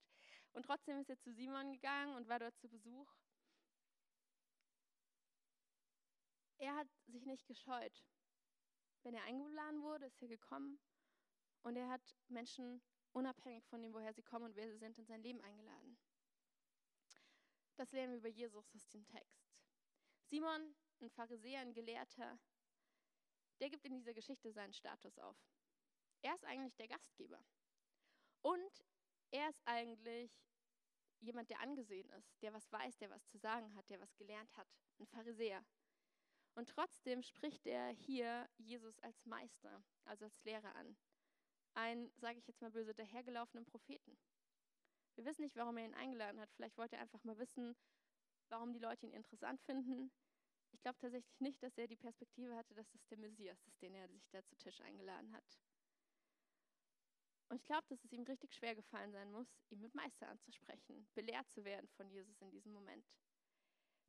[0.52, 3.12] Und trotzdem ist er zu Simon gegangen und war dort zu Besuch.
[6.58, 8.04] Er hat sich nicht gescheut.
[9.02, 10.78] Wenn er eingeladen wurde, ist er gekommen
[11.62, 15.06] und er hat Menschen unabhängig von dem, woher sie kommen und wer sie sind, in
[15.06, 15.98] sein Leben eingeladen.
[17.76, 19.50] Das lernen wir über Jesus aus dem Text.
[20.24, 22.38] Simon, ein Pharisäer, ein Gelehrter,
[23.60, 25.36] der gibt in dieser Geschichte seinen Status auf.
[26.22, 27.42] Er ist eigentlich der Gastgeber.
[28.42, 28.84] Und
[29.30, 30.30] er ist eigentlich
[31.20, 34.56] jemand, der angesehen ist, der was weiß, der was zu sagen hat, der was gelernt
[34.56, 34.68] hat,
[34.98, 35.64] ein Pharisäer.
[36.54, 40.96] Und trotzdem spricht er hier Jesus als Meister, also als Lehrer an
[41.74, 44.18] einen, sage ich jetzt mal böse, dahergelaufenen Propheten.
[45.14, 46.50] Wir wissen nicht, warum er ihn eingeladen hat.
[46.52, 47.76] Vielleicht wollte er einfach mal wissen,
[48.48, 50.10] warum die Leute ihn interessant finden.
[50.72, 53.94] Ich glaube tatsächlich nicht, dass er die Perspektive hatte, dass das der Messias ist, den
[53.94, 55.58] er sich da zu Tisch eingeladen hat.
[57.48, 61.08] Und ich glaube, dass es ihm richtig schwer gefallen sein muss, ihn mit Meister anzusprechen,
[61.14, 63.04] belehrt zu werden von Jesus in diesem Moment.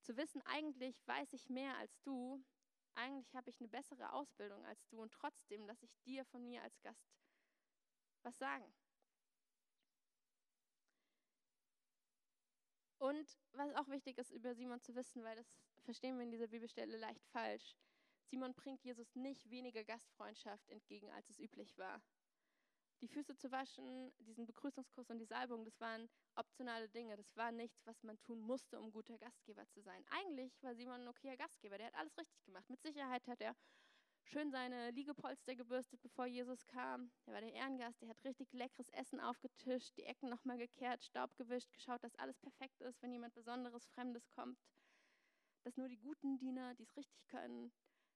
[0.03, 2.43] Zu wissen, eigentlich weiß ich mehr als du,
[2.93, 6.61] eigentlich habe ich eine bessere Ausbildung als du und trotzdem lasse ich dir von mir
[6.61, 7.11] als Gast
[8.23, 8.71] was sagen.
[12.99, 15.47] Und was auch wichtig ist, über Simon zu wissen, weil das
[15.83, 17.75] verstehen wir in dieser Bibelstelle leicht falsch.
[18.23, 22.01] Simon bringt Jesus nicht weniger Gastfreundschaft entgegen, als es üblich war.
[23.01, 27.17] Die Füße zu waschen, diesen Begrüßungskurs und die Salbung, das waren optionale Dinge.
[27.17, 30.05] Das war nichts, was man tun musste, um guter Gastgeber zu sein.
[30.11, 31.79] Eigentlich war Simon ein okayer Gastgeber.
[31.79, 32.69] Der hat alles richtig gemacht.
[32.69, 33.55] Mit Sicherheit hat er
[34.23, 37.11] schön seine Liegepolster gebürstet, bevor Jesus kam.
[37.25, 41.35] Er war der Ehrengast, der hat richtig leckeres Essen aufgetischt, die Ecken nochmal gekehrt, Staub
[41.35, 44.59] gewischt, geschaut, dass alles perfekt ist, wenn jemand Besonderes, Fremdes kommt.
[45.63, 47.71] Dass nur die guten Diener, die es richtig können,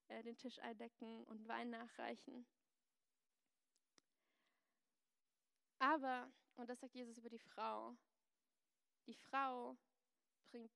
[0.08, 2.46] äh, den Tisch eindecken und Wein nachreichen.
[5.80, 7.96] Aber, und das sagt Jesus über die Frau,
[9.08, 9.78] die Frau
[10.50, 10.72] bringt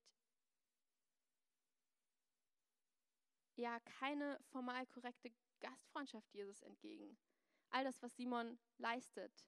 [3.55, 7.17] ja keine formal korrekte Gastfreundschaft Jesus entgegen.
[7.71, 9.45] All das, was Simon leistet.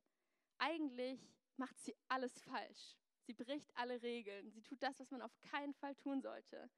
[0.57, 1.19] Eigentlich
[1.57, 2.97] macht sie alles falsch.
[3.21, 4.51] Sie bricht alle Regeln.
[4.51, 6.69] Sie tut das, was man auf keinen Fall tun sollte.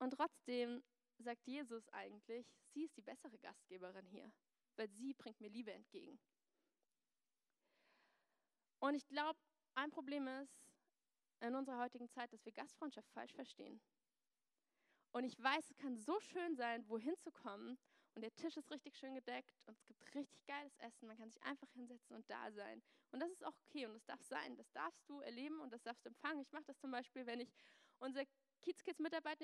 [0.00, 0.82] Und trotzdem
[1.18, 4.32] sagt Jesus eigentlich, sie ist die bessere Gastgeberin hier,
[4.76, 6.18] weil sie bringt mir Liebe entgegen.
[8.80, 9.38] Und ich glaube,
[9.74, 10.58] ein Problem ist
[11.40, 13.80] in unserer heutigen Zeit, dass wir Gastfreundschaft falsch verstehen.
[15.12, 17.78] Und ich weiß, es kann so schön sein, wohin zu kommen
[18.14, 21.06] und der Tisch ist richtig schön gedeckt und es gibt richtig geiles Essen.
[21.06, 22.82] Man kann sich einfach hinsetzen und da sein.
[23.12, 24.56] Und das ist auch okay und das darf sein.
[24.56, 26.40] Das darfst du erleben und das darfst du empfangen.
[26.40, 27.52] Ich mache das zum Beispiel, wenn ich
[27.98, 28.26] unsere
[28.60, 28.98] Kiez-Kids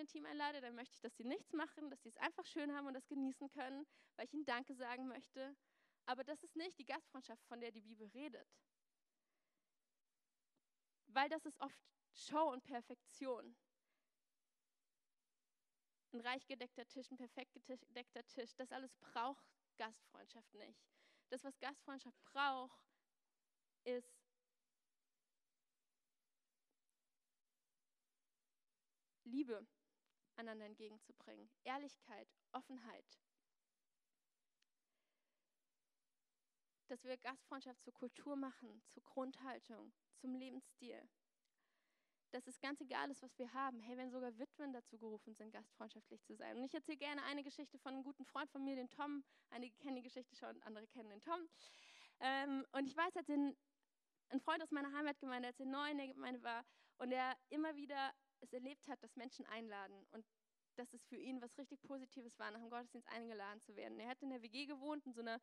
[0.08, 2.86] Team einlade, dann möchte ich, dass sie nichts machen, dass sie es einfach schön haben
[2.86, 3.86] und das genießen können,
[4.16, 5.56] weil ich ihnen Danke sagen möchte.
[6.06, 8.48] Aber das ist nicht die Gastfreundschaft, von der die Bibel redet.
[11.16, 11.80] weil das ist oft
[12.12, 13.56] Show und Perfektion.
[16.12, 19.44] Ein reich gedeckter Tisch, ein perfekt gedeckter Tisch, das alles braucht
[19.76, 20.78] Gastfreundschaft nicht.
[21.30, 22.80] Das, was Gastfreundschaft braucht,
[23.84, 24.25] ist
[29.26, 29.66] Liebe
[30.36, 33.18] einander entgegenzubringen, Ehrlichkeit, Offenheit.
[36.88, 41.08] Dass wir Gastfreundschaft zur Kultur machen, zur Grundhaltung, zum Lebensstil.
[42.30, 43.80] Dass es ganz egal ist, was wir haben.
[43.80, 46.56] Hey, wenn sogar Witwen dazu gerufen sind, gastfreundschaftlich zu sein.
[46.56, 49.24] Und ich erzähle gerne eine Geschichte von einem guten Freund von mir, den Tom.
[49.50, 51.48] Einige kennen die Geschichte schon, andere kennen den Tom.
[52.20, 53.56] Ähm, und ich weiß, als ein,
[54.40, 56.64] Freund aus meiner Heimatgemeinde, als er neu in der Gemeinde war
[56.98, 60.24] und er immer wieder es erlebt hat, dass Menschen einladen und
[60.76, 63.98] dass es für ihn was richtig Positives war, nach dem Gottesdienst eingeladen zu werden.
[63.98, 65.40] Er hat in der WG gewohnt, in so einer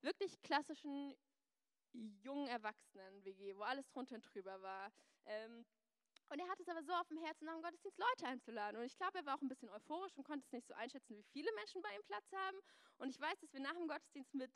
[0.00, 1.16] wirklich klassischen
[1.92, 4.92] jungen Erwachsenen-WG, wo alles drunter und drüber war.
[5.24, 5.64] Ähm,
[6.28, 8.80] und er hatte es aber so auf dem Herzen, nach dem Gottesdienst Leute einzuladen.
[8.80, 11.16] Und ich glaube, er war auch ein bisschen euphorisch und konnte es nicht so einschätzen,
[11.16, 12.58] wie viele Menschen bei ihm Platz haben.
[12.98, 14.50] Und ich weiß, dass wir nach dem Gottesdienst mit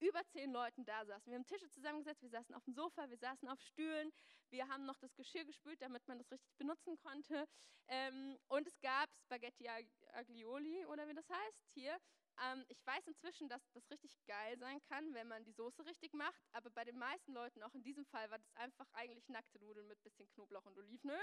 [0.00, 1.30] über zehn Leuten da saßen.
[1.30, 4.12] Wir haben Tische zusammengesetzt, wir saßen auf dem Sofa, wir saßen auf Stühlen,
[4.50, 7.46] wir haben noch das Geschirr gespült, damit man das richtig benutzen konnte.
[7.88, 9.68] Ähm, und es gab Spaghetti
[10.12, 11.98] Aglioli oder wie das heißt hier.
[12.42, 16.14] Ähm, ich weiß inzwischen, dass das richtig geil sein kann, wenn man die Soße richtig
[16.14, 19.58] macht, aber bei den meisten Leuten, auch in diesem Fall, war das einfach eigentlich nackte
[19.60, 21.20] Nudeln mit bisschen Knoblauch und Olivenöl.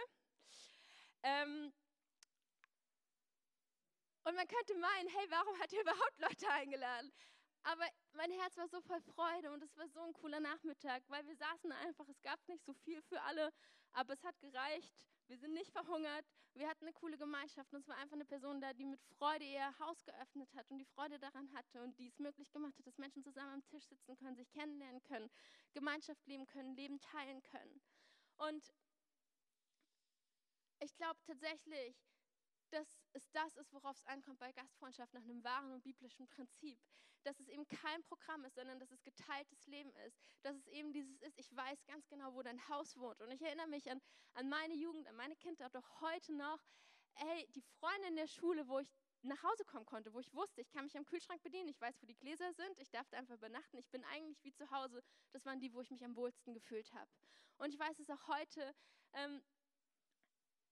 [1.23, 1.73] Ähm,
[4.23, 7.11] und man könnte meinen, hey, warum hat ihr überhaupt Leute eingeladen?
[7.67, 11.27] Aber mein Herz war so voll Freude und es war so ein cooler Nachmittag, weil
[11.27, 13.51] wir saßen einfach, es gab nicht so viel für alle,
[13.91, 15.05] aber es hat gereicht.
[15.27, 18.61] Wir sind nicht verhungert, wir hatten eine coole Gemeinschaft und es war einfach eine Person
[18.61, 22.07] da, die mit Freude ihr Haus geöffnet hat und die Freude daran hatte und die
[22.07, 25.29] es möglich gemacht hat, dass Menschen zusammen am Tisch sitzen können, sich kennenlernen können,
[25.73, 27.81] Gemeinschaft leben können, Leben teilen können.
[28.37, 28.73] Und
[30.79, 31.97] ich glaube tatsächlich,
[32.69, 36.79] dass es das ist, worauf es ankommt bei Gastfreundschaft nach einem wahren und biblischen Prinzip.
[37.27, 40.17] Dass es eben kein Programm ist, sondern dass es geteiltes Leben ist.
[40.43, 43.21] Dass es eben dieses ist, ich weiß ganz genau, wo dein Haus wohnt.
[43.21, 44.01] Und ich erinnere mich an,
[44.33, 46.63] an meine Jugend, an meine Kindheit, auch heute noch.
[47.15, 50.61] Ey, die Freunde in der Schule, wo ich nach Hause kommen konnte, wo ich wusste,
[50.61, 53.17] ich kann mich am Kühlschrank bedienen, ich weiß, wo die Gläser sind, ich darf da
[53.17, 55.03] einfach übernachten, ich bin eigentlich wie zu Hause.
[55.33, 57.11] Das waren die, wo ich mich am wohlsten gefühlt habe.
[57.57, 58.73] Und ich weiß es auch heute,
[59.13, 59.43] ähm,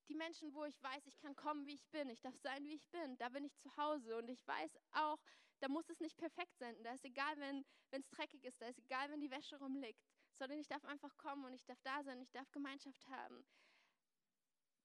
[0.08, 2.76] die Menschen, wo ich weiß, ich kann kommen, wie ich bin, ich darf sein, wie
[2.76, 5.20] ich bin, da bin ich zu Hause und ich weiß auch,
[5.60, 6.76] da muss es nicht perfekt sein.
[6.84, 10.04] Da ist egal, wenn es dreckig ist, da ist egal, wenn die Wäsche rumliegt,
[10.34, 13.46] sondern ich darf einfach kommen und ich darf da sein, ich darf Gemeinschaft haben.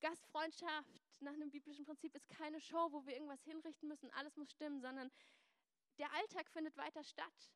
[0.00, 4.50] Gastfreundschaft nach einem biblischen Prinzip ist keine Show, wo wir irgendwas hinrichten müssen, alles muss
[4.50, 5.10] stimmen, sondern
[5.98, 7.52] der Alltag findet weiter statt.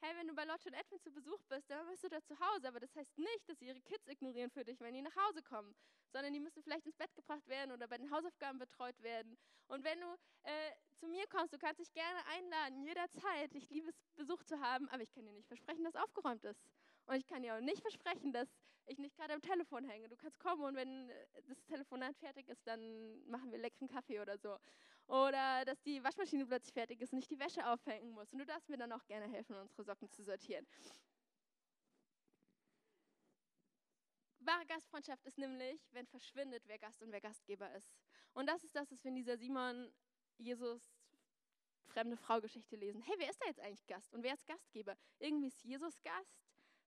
[0.00, 2.38] Hey, wenn du bei Lotte und Edwin zu Besuch bist, dann bist du da zu
[2.38, 5.16] Hause, aber das heißt nicht, dass sie ihre Kids ignorieren für dich, wenn die nach
[5.16, 5.74] Hause kommen,
[6.12, 9.38] sondern die müssen vielleicht ins Bett gebracht werden oder bei den Hausaufgaben betreut werden.
[9.68, 10.06] Und wenn du
[10.42, 13.54] äh, zu mir kommst, du kannst dich gerne einladen, jederzeit.
[13.54, 16.60] Ich liebe es, Besuch zu haben, aber ich kann dir nicht versprechen, dass aufgeräumt ist.
[17.06, 18.48] Und ich kann dir auch nicht versprechen, dass
[18.86, 20.08] ich nicht gerade am Telefon hänge.
[20.08, 24.20] Du kannst kommen und wenn äh, das Telefonat fertig ist, dann machen wir leckeren Kaffee
[24.20, 24.56] oder so.
[25.06, 28.32] Oder dass die Waschmaschine plötzlich fertig ist und ich die Wäsche aufhängen muss.
[28.32, 30.66] Und du darfst mir dann auch gerne helfen, unsere Socken zu sortieren.
[34.40, 37.96] Wahre Gastfreundschaft ist nämlich, wenn verschwindet, wer Gast und wer Gastgeber ist.
[38.34, 39.90] Und das ist das, was wir in dieser Simon,
[40.38, 40.82] Jesus,
[41.86, 43.02] fremde Frau-Geschichte lesen.
[43.02, 44.96] Hey, wer ist da jetzt eigentlich Gast und wer ist Gastgeber?
[45.18, 46.43] Irgendwie ist Jesus Gast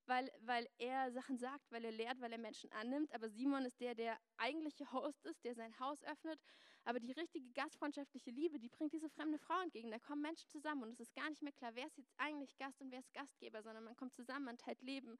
[0.08, 3.14] weil, weil er Sachen sagt, weil er lehrt, weil er Menschen annimmt.
[3.14, 6.40] Aber Simon ist der, der eigentliche Host ist, der sein Haus öffnet.
[6.86, 9.92] Aber die richtige gastfreundschaftliche Liebe, die bringt diese fremde Frau entgegen.
[9.92, 12.58] Da kommen Menschen zusammen und es ist gar nicht mehr klar, wer ist jetzt eigentlich
[12.58, 15.20] Gast und wer ist Gastgeber, sondern man kommt zusammen, man teilt Leben.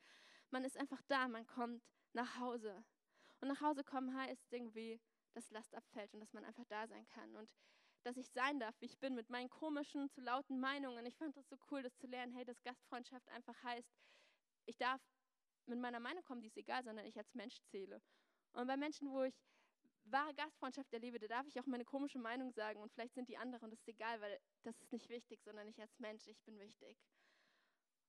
[0.50, 1.84] Man ist einfach da, man kommt
[2.14, 2.86] nach Hause.
[3.42, 5.02] Und nach Hause kommen heißt irgendwie,
[5.34, 7.36] dass Last abfällt und dass man einfach da sein kann.
[7.36, 7.54] Und
[8.04, 11.06] dass ich sein darf, wie ich bin, mit meinen komischen, zu lauten Meinungen.
[11.06, 13.92] Ich fand das so cool, das zu lernen, hey, dass Gastfreundschaft einfach heißt,
[14.68, 15.02] ich darf
[15.66, 18.02] mit meiner Meinung kommen, die ist egal, sondern ich als Mensch zähle.
[18.54, 19.36] Und bei Menschen, wo ich
[20.06, 23.38] wahre Gastfreundschaft erlebe, da darf ich auch meine komische Meinung sagen und vielleicht sind die
[23.38, 26.60] anderen das ist egal, weil das ist nicht wichtig, sondern ich als Mensch, ich bin
[26.60, 26.98] wichtig.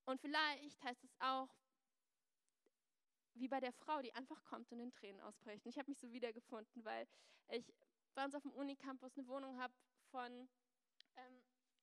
[0.04, 1.48] Und vielleicht heißt es auch,
[3.34, 5.64] wie bei der Frau, die einfach kommt und in Tränen ausbricht.
[5.64, 7.06] Und ich habe mich so wiedergefunden, weil
[7.50, 7.72] ich
[8.14, 9.74] bei uns auf dem Unicampus eine Wohnung habe
[10.10, 10.48] von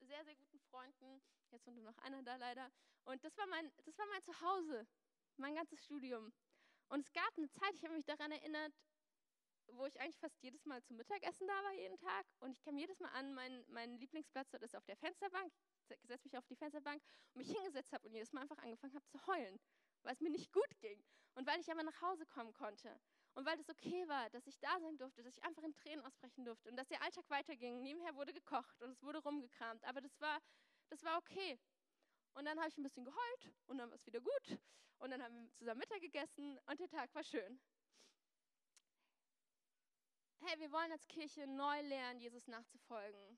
[0.06, 1.22] sehr, sehr guten Freunden.
[1.51, 2.72] Jetzt wohnt nur noch einer da leider.
[3.06, 4.88] Und das war, mein, das war mein Zuhause,
[5.38, 6.34] mein ganzes Studium.
[6.89, 8.74] Und es gab eine Zeit, ich habe mich daran erinnert,
[9.72, 12.26] wo ich eigentlich fast jedes Mal zum Mittagessen da war, jeden Tag.
[12.39, 15.51] Und ich kam jedes Mal an, mein, mein Lieblingsplatz dort ist auf der Fensterbank.
[15.89, 17.01] Ich setze mich auf die Fensterbank
[17.34, 19.60] und mich hingesetzt habe und jedes Mal einfach angefangen habe zu heulen,
[20.03, 21.03] weil es mir nicht gut ging.
[21.34, 22.99] Und weil ich aber nach Hause kommen konnte.
[23.36, 26.04] Und weil es okay war, dass ich da sein durfte, dass ich einfach in Tränen
[26.06, 27.82] ausbrechen durfte und dass der Alltag weiterging.
[27.82, 29.84] Nebenher wurde gekocht und es wurde rumgekramt.
[29.84, 30.42] Aber das war,
[30.90, 31.60] das war okay.
[32.34, 34.60] Und dann habe ich ein bisschen geheult und dann war es wieder gut.
[35.00, 37.60] Und dann haben wir zusammen Mittag gegessen und der Tag war schön.
[40.40, 43.38] Hey, wir wollen als Kirche neu lernen, Jesus nachzufolgen.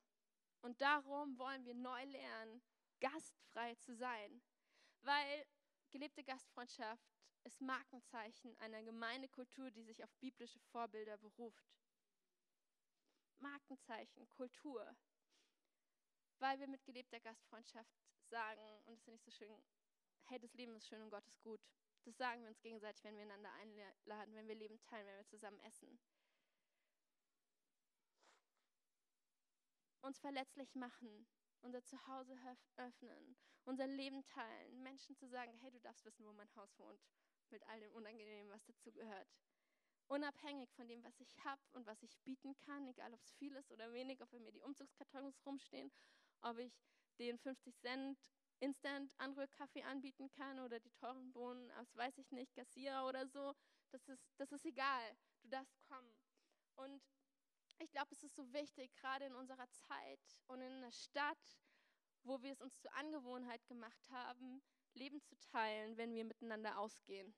[0.62, 2.62] Und darum wollen wir neu lernen,
[3.00, 4.43] gastfrei zu sein.
[5.02, 5.45] Weil
[5.89, 11.65] gelebte Gastfreundschaft ist Markenzeichen einer Gemeindekultur, die sich auf biblische Vorbilder beruft.
[13.39, 14.95] Markenzeichen, Kultur.
[16.39, 17.95] Weil wir mit gelebter Gastfreundschaft
[18.29, 19.63] sagen, und das finde ich so schön,
[20.25, 21.61] hey, das Leben ist schön und Gott ist gut.
[22.03, 25.27] Das sagen wir uns gegenseitig, wenn wir einander einladen, wenn wir Leben teilen, wenn wir
[25.27, 25.99] zusammen essen.
[30.01, 31.27] Uns verletzlich machen,
[31.61, 32.38] unser Zuhause
[32.77, 33.35] öffnen,
[33.65, 37.01] unser Leben teilen, Menschen zu sagen, hey, du darfst wissen, wo mein Haus wohnt,
[37.52, 39.28] mit all dem Unangenehmen, was dazu gehört.
[40.08, 43.56] Unabhängig von dem, was ich habe und was ich bieten kann, egal ob es viel
[43.56, 45.91] ist oder wenig, ob bei mir die Umzugskartons rumstehen,
[46.41, 46.74] ob ich
[47.20, 48.18] den 50 Cent
[48.60, 53.54] Instant Anrührkaffee anbieten kann oder die teuren Bohnen aus, weiß ich nicht, Garcia oder so.
[53.91, 55.18] Das ist, das ist egal.
[55.43, 56.16] Du darfst kommen.
[56.76, 57.04] Und
[57.80, 61.60] ich glaube, es ist so wichtig, gerade in unserer Zeit und in einer Stadt,
[62.24, 64.64] wo wir es uns zur Angewohnheit gemacht haben,
[64.98, 67.34] Leben zu teilen, wenn wir miteinander ausgehen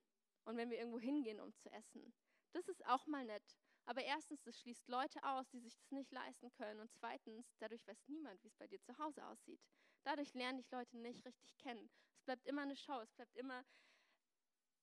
[0.45, 2.13] und wenn wir irgendwo hingehen, um zu essen.
[2.53, 3.55] Das ist auch mal nett.
[3.85, 6.79] Aber erstens, das schließt Leute aus, die sich das nicht leisten können.
[6.79, 9.61] Und zweitens, dadurch weiß niemand, wie es bei dir zu Hause aussieht.
[10.03, 11.89] Dadurch lernen dich Leute nicht richtig kennen.
[12.17, 13.65] Es bleibt immer eine Show, es bleibt immer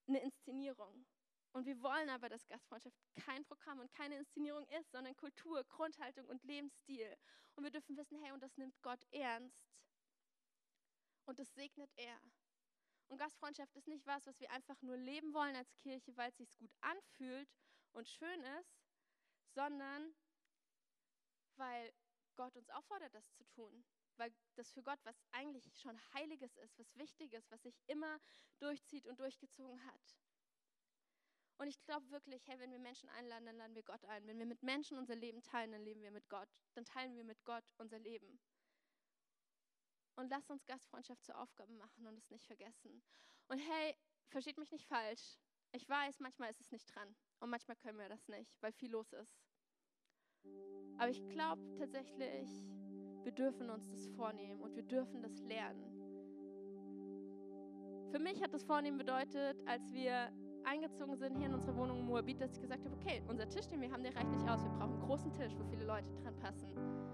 [0.09, 1.07] eine Inszenierung.
[1.53, 6.27] Und wir wollen aber, dass Gastfreundschaft kein Programm und keine Inszenierung ist, sondern Kultur, Grundhaltung
[6.27, 7.17] und Lebensstil.
[7.55, 9.57] Und wir dürfen wissen, hey, und das nimmt Gott ernst.
[11.25, 12.21] Und das segnet er.
[13.09, 16.37] Und Gastfreundschaft ist nicht was, was wir einfach nur leben wollen als Kirche, weil es
[16.37, 17.49] sich gut anfühlt
[17.93, 18.81] und schön ist,
[19.55, 20.15] sondern
[21.57, 21.93] weil
[22.35, 23.85] Gott uns auffordert, das zu tun.
[24.17, 28.19] Weil das für Gott was eigentlich schon Heiliges ist, was Wichtiges, was sich immer
[28.59, 30.17] durchzieht und durchgezogen hat.
[31.59, 34.27] Und ich glaube wirklich, hey, wenn wir Menschen einladen, dann laden wir Gott ein.
[34.27, 36.49] Wenn wir mit Menschen unser Leben teilen, dann leben wir mit Gott.
[36.75, 38.39] Dann teilen wir mit Gott unser Leben.
[40.17, 43.03] Und lasst uns Gastfreundschaft zur Aufgabe machen und es nicht vergessen.
[43.49, 43.97] Und hey,
[44.29, 45.39] versteht mich nicht falsch.
[45.73, 47.15] Ich weiß, manchmal ist es nicht dran.
[47.41, 49.39] Und manchmal können wir das nicht, weil viel los ist.
[50.99, 52.49] Aber ich glaube tatsächlich,
[53.25, 55.93] wir dürfen uns das vornehmen und wir dürfen das lernen.
[58.11, 60.33] Für mich hat das Vornehmen bedeutet, als wir
[60.65, 63.67] eingezogen sind hier in unsere Wohnung in Moabit, dass ich gesagt habe, okay, unser Tisch,
[63.69, 64.63] den wir haben, der reicht nicht aus.
[64.63, 67.06] Wir brauchen einen großen Tisch, wo viele Leute dran passen.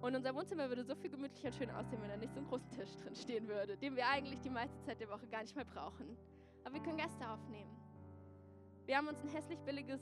[0.00, 2.46] Und unser Wohnzimmer würde so viel gemütlicher und schön aussehen, wenn da nicht so ein
[2.46, 5.54] großer Tisch drin stehen würde, den wir eigentlich die meiste Zeit der Woche gar nicht
[5.54, 6.16] mehr brauchen.
[6.64, 7.70] Aber wir können Gäste aufnehmen.
[8.86, 10.00] Wir haben uns ein hässlich billiges,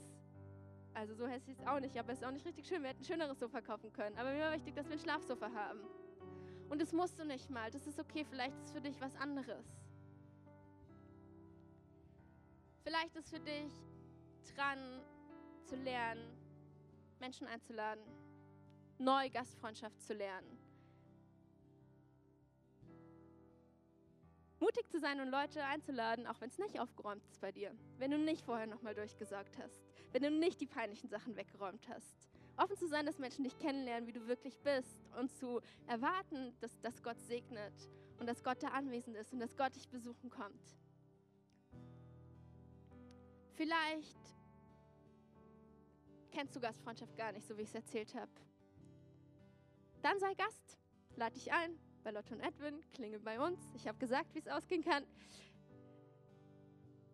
[0.93, 2.81] also so hässlich ist es auch nicht, aber es ist auch nicht richtig schön.
[2.81, 4.17] Wir hätten ein schöneres Sofa kaufen können.
[4.17, 5.81] Aber mir war wichtig, dass wir ein Schlafsofa haben.
[6.69, 7.69] Und das musst du nicht mal.
[7.71, 8.25] Das ist okay.
[8.29, 9.65] Vielleicht ist für dich was anderes.
[12.83, 13.71] Vielleicht ist für dich
[14.55, 15.01] dran
[15.65, 16.23] zu lernen,
[17.19, 18.01] Menschen einzuladen,
[18.99, 20.57] neu Gastfreundschaft zu lernen.
[24.59, 27.73] Mutig zu sein und Leute einzuladen, auch wenn es nicht aufgeräumt ist bei dir.
[27.97, 29.81] Wenn du nicht vorher nochmal durchgesagt hast.
[30.11, 32.29] Wenn du nicht die peinlichen Sachen weggeräumt hast.
[32.57, 35.09] Offen zu sein, dass Menschen dich kennenlernen, wie du wirklich bist.
[35.17, 37.73] Und zu erwarten, dass, dass Gott segnet
[38.19, 40.77] und dass Gott da anwesend ist und dass Gott dich besuchen kommt.
[43.53, 44.17] Vielleicht
[46.31, 48.31] kennst du Gastfreundschaft gar nicht, so wie ich es erzählt habe.
[50.01, 50.77] Dann sei Gast,
[51.15, 53.59] lade dich ein, bei Lotte und Edwin, klingel bei uns.
[53.75, 55.05] Ich habe gesagt, wie es ausgehen kann.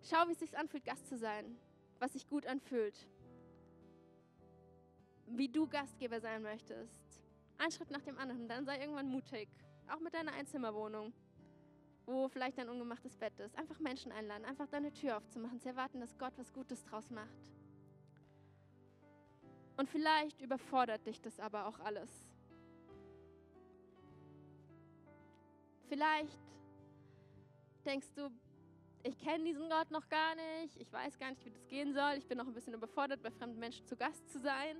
[0.03, 1.57] Schau, wie es sich anfühlt, Gast zu sein,
[1.99, 3.07] was sich gut anfühlt,
[5.25, 7.23] wie du Gastgeber sein möchtest.
[7.57, 9.49] Ein Schritt nach dem anderen, dann sei irgendwann mutig,
[9.87, 11.11] auch mit deiner Einzimmerwohnung,
[12.05, 13.57] wo vielleicht ein ungemachtes Bett ist.
[13.57, 17.51] Einfach Menschen einladen, einfach deine Tür aufzumachen, zu erwarten, dass Gott was Gutes draus macht.
[19.77, 22.24] Und vielleicht überfordert dich das aber auch alles.
[25.87, 26.39] Vielleicht
[27.85, 28.29] denkst du,
[29.03, 32.13] ich kenne diesen Gott noch gar nicht, ich weiß gar nicht, wie das gehen soll,
[32.17, 34.77] ich bin noch ein bisschen überfordert, bei fremden Menschen zu Gast zu sein.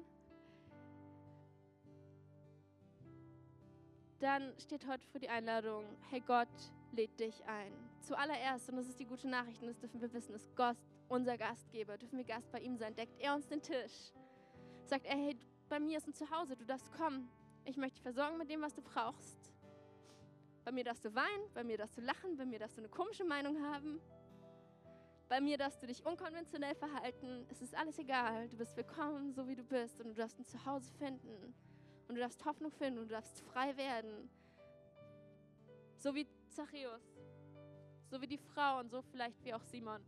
[4.19, 6.47] Dann steht heute für die Einladung, hey Gott
[6.91, 7.71] lädt dich ein.
[8.01, 10.77] Zuallererst, und das ist die gute Nachricht, und das dürfen wir wissen, ist Gott
[11.07, 14.13] unser Gastgeber, dürfen wir Gast bei ihm sein, deckt er uns den Tisch.
[14.85, 15.37] Sagt er, hey,
[15.69, 17.29] bei mir ist ein Zuhause, du darfst kommen.
[17.65, 19.54] Ich möchte dich versorgen mit dem, was du brauchst.
[20.65, 22.89] Bei mir darfst du weinen, bei mir darfst du lachen, bei mir darfst du eine
[22.89, 24.01] komische Meinung haben.
[25.29, 27.45] Bei mir darfst du dich unkonventionell verhalten.
[27.51, 28.49] Es ist alles egal.
[28.49, 30.01] Du bist willkommen, so wie du bist.
[30.01, 31.53] Und du darfst ein Zuhause finden.
[32.07, 32.99] Und du darfst Hoffnung finden.
[32.99, 34.27] Und du darfst frei werden.
[35.97, 37.03] So wie Zachäus.
[38.09, 40.03] So wie die Frau und so vielleicht wie auch Simon.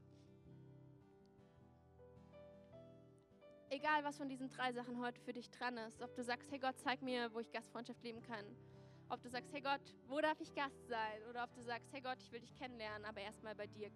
[3.70, 6.01] Egal, was von diesen drei Sachen heute für dich dran ist.
[6.01, 8.45] Ob du sagst, hey Gott, zeig mir, wo ich Gastfreundschaft leben kann.
[9.10, 11.24] Ob du sagst, hey Gott, wo darf ich Gast sein?
[11.30, 13.89] Oder ob du sagst, hey Gott, ich will dich kennenlernen, aber erstmal bei dir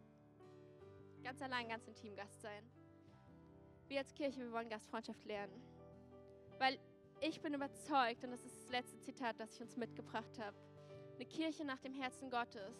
[1.23, 2.63] ganz allein, ganz intim Gast sein.
[3.87, 5.61] Wir als Kirche, wir wollen Gastfreundschaft lernen.
[6.59, 6.79] Weil
[7.19, 10.57] ich bin überzeugt, und das ist das letzte Zitat, das ich uns mitgebracht habe,
[11.15, 12.75] eine Kirche nach dem Herzen Gottes,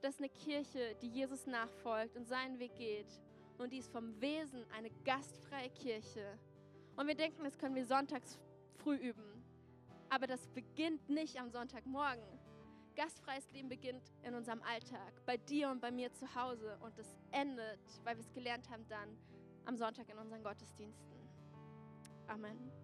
[0.00, 3.20] das ist eine Kirche, die Jesus nachfolgt und seinen Weg geht.
[3.58, 6.38] Und die ist vom Wesen eine gastfreie Kirche.
[6.96, 8.38] Und wir denken, das können wir sonntags
[8.78, 9.31] früh üben.
[10.12, 12.22] Aber das beginnt nicht am Sonntagmorgen.
[12.96, 16.76] Gastfreies Leben beginnt in unserem Alltag, bei dir und bei mir zu Hause.
[16.82, 19.16] Und es endet, weil wir es gelernt haben, dann
[19.64, 21.16] am Sonntag in unseren Gottesdiensten.
[22.26, 22.81] Amen.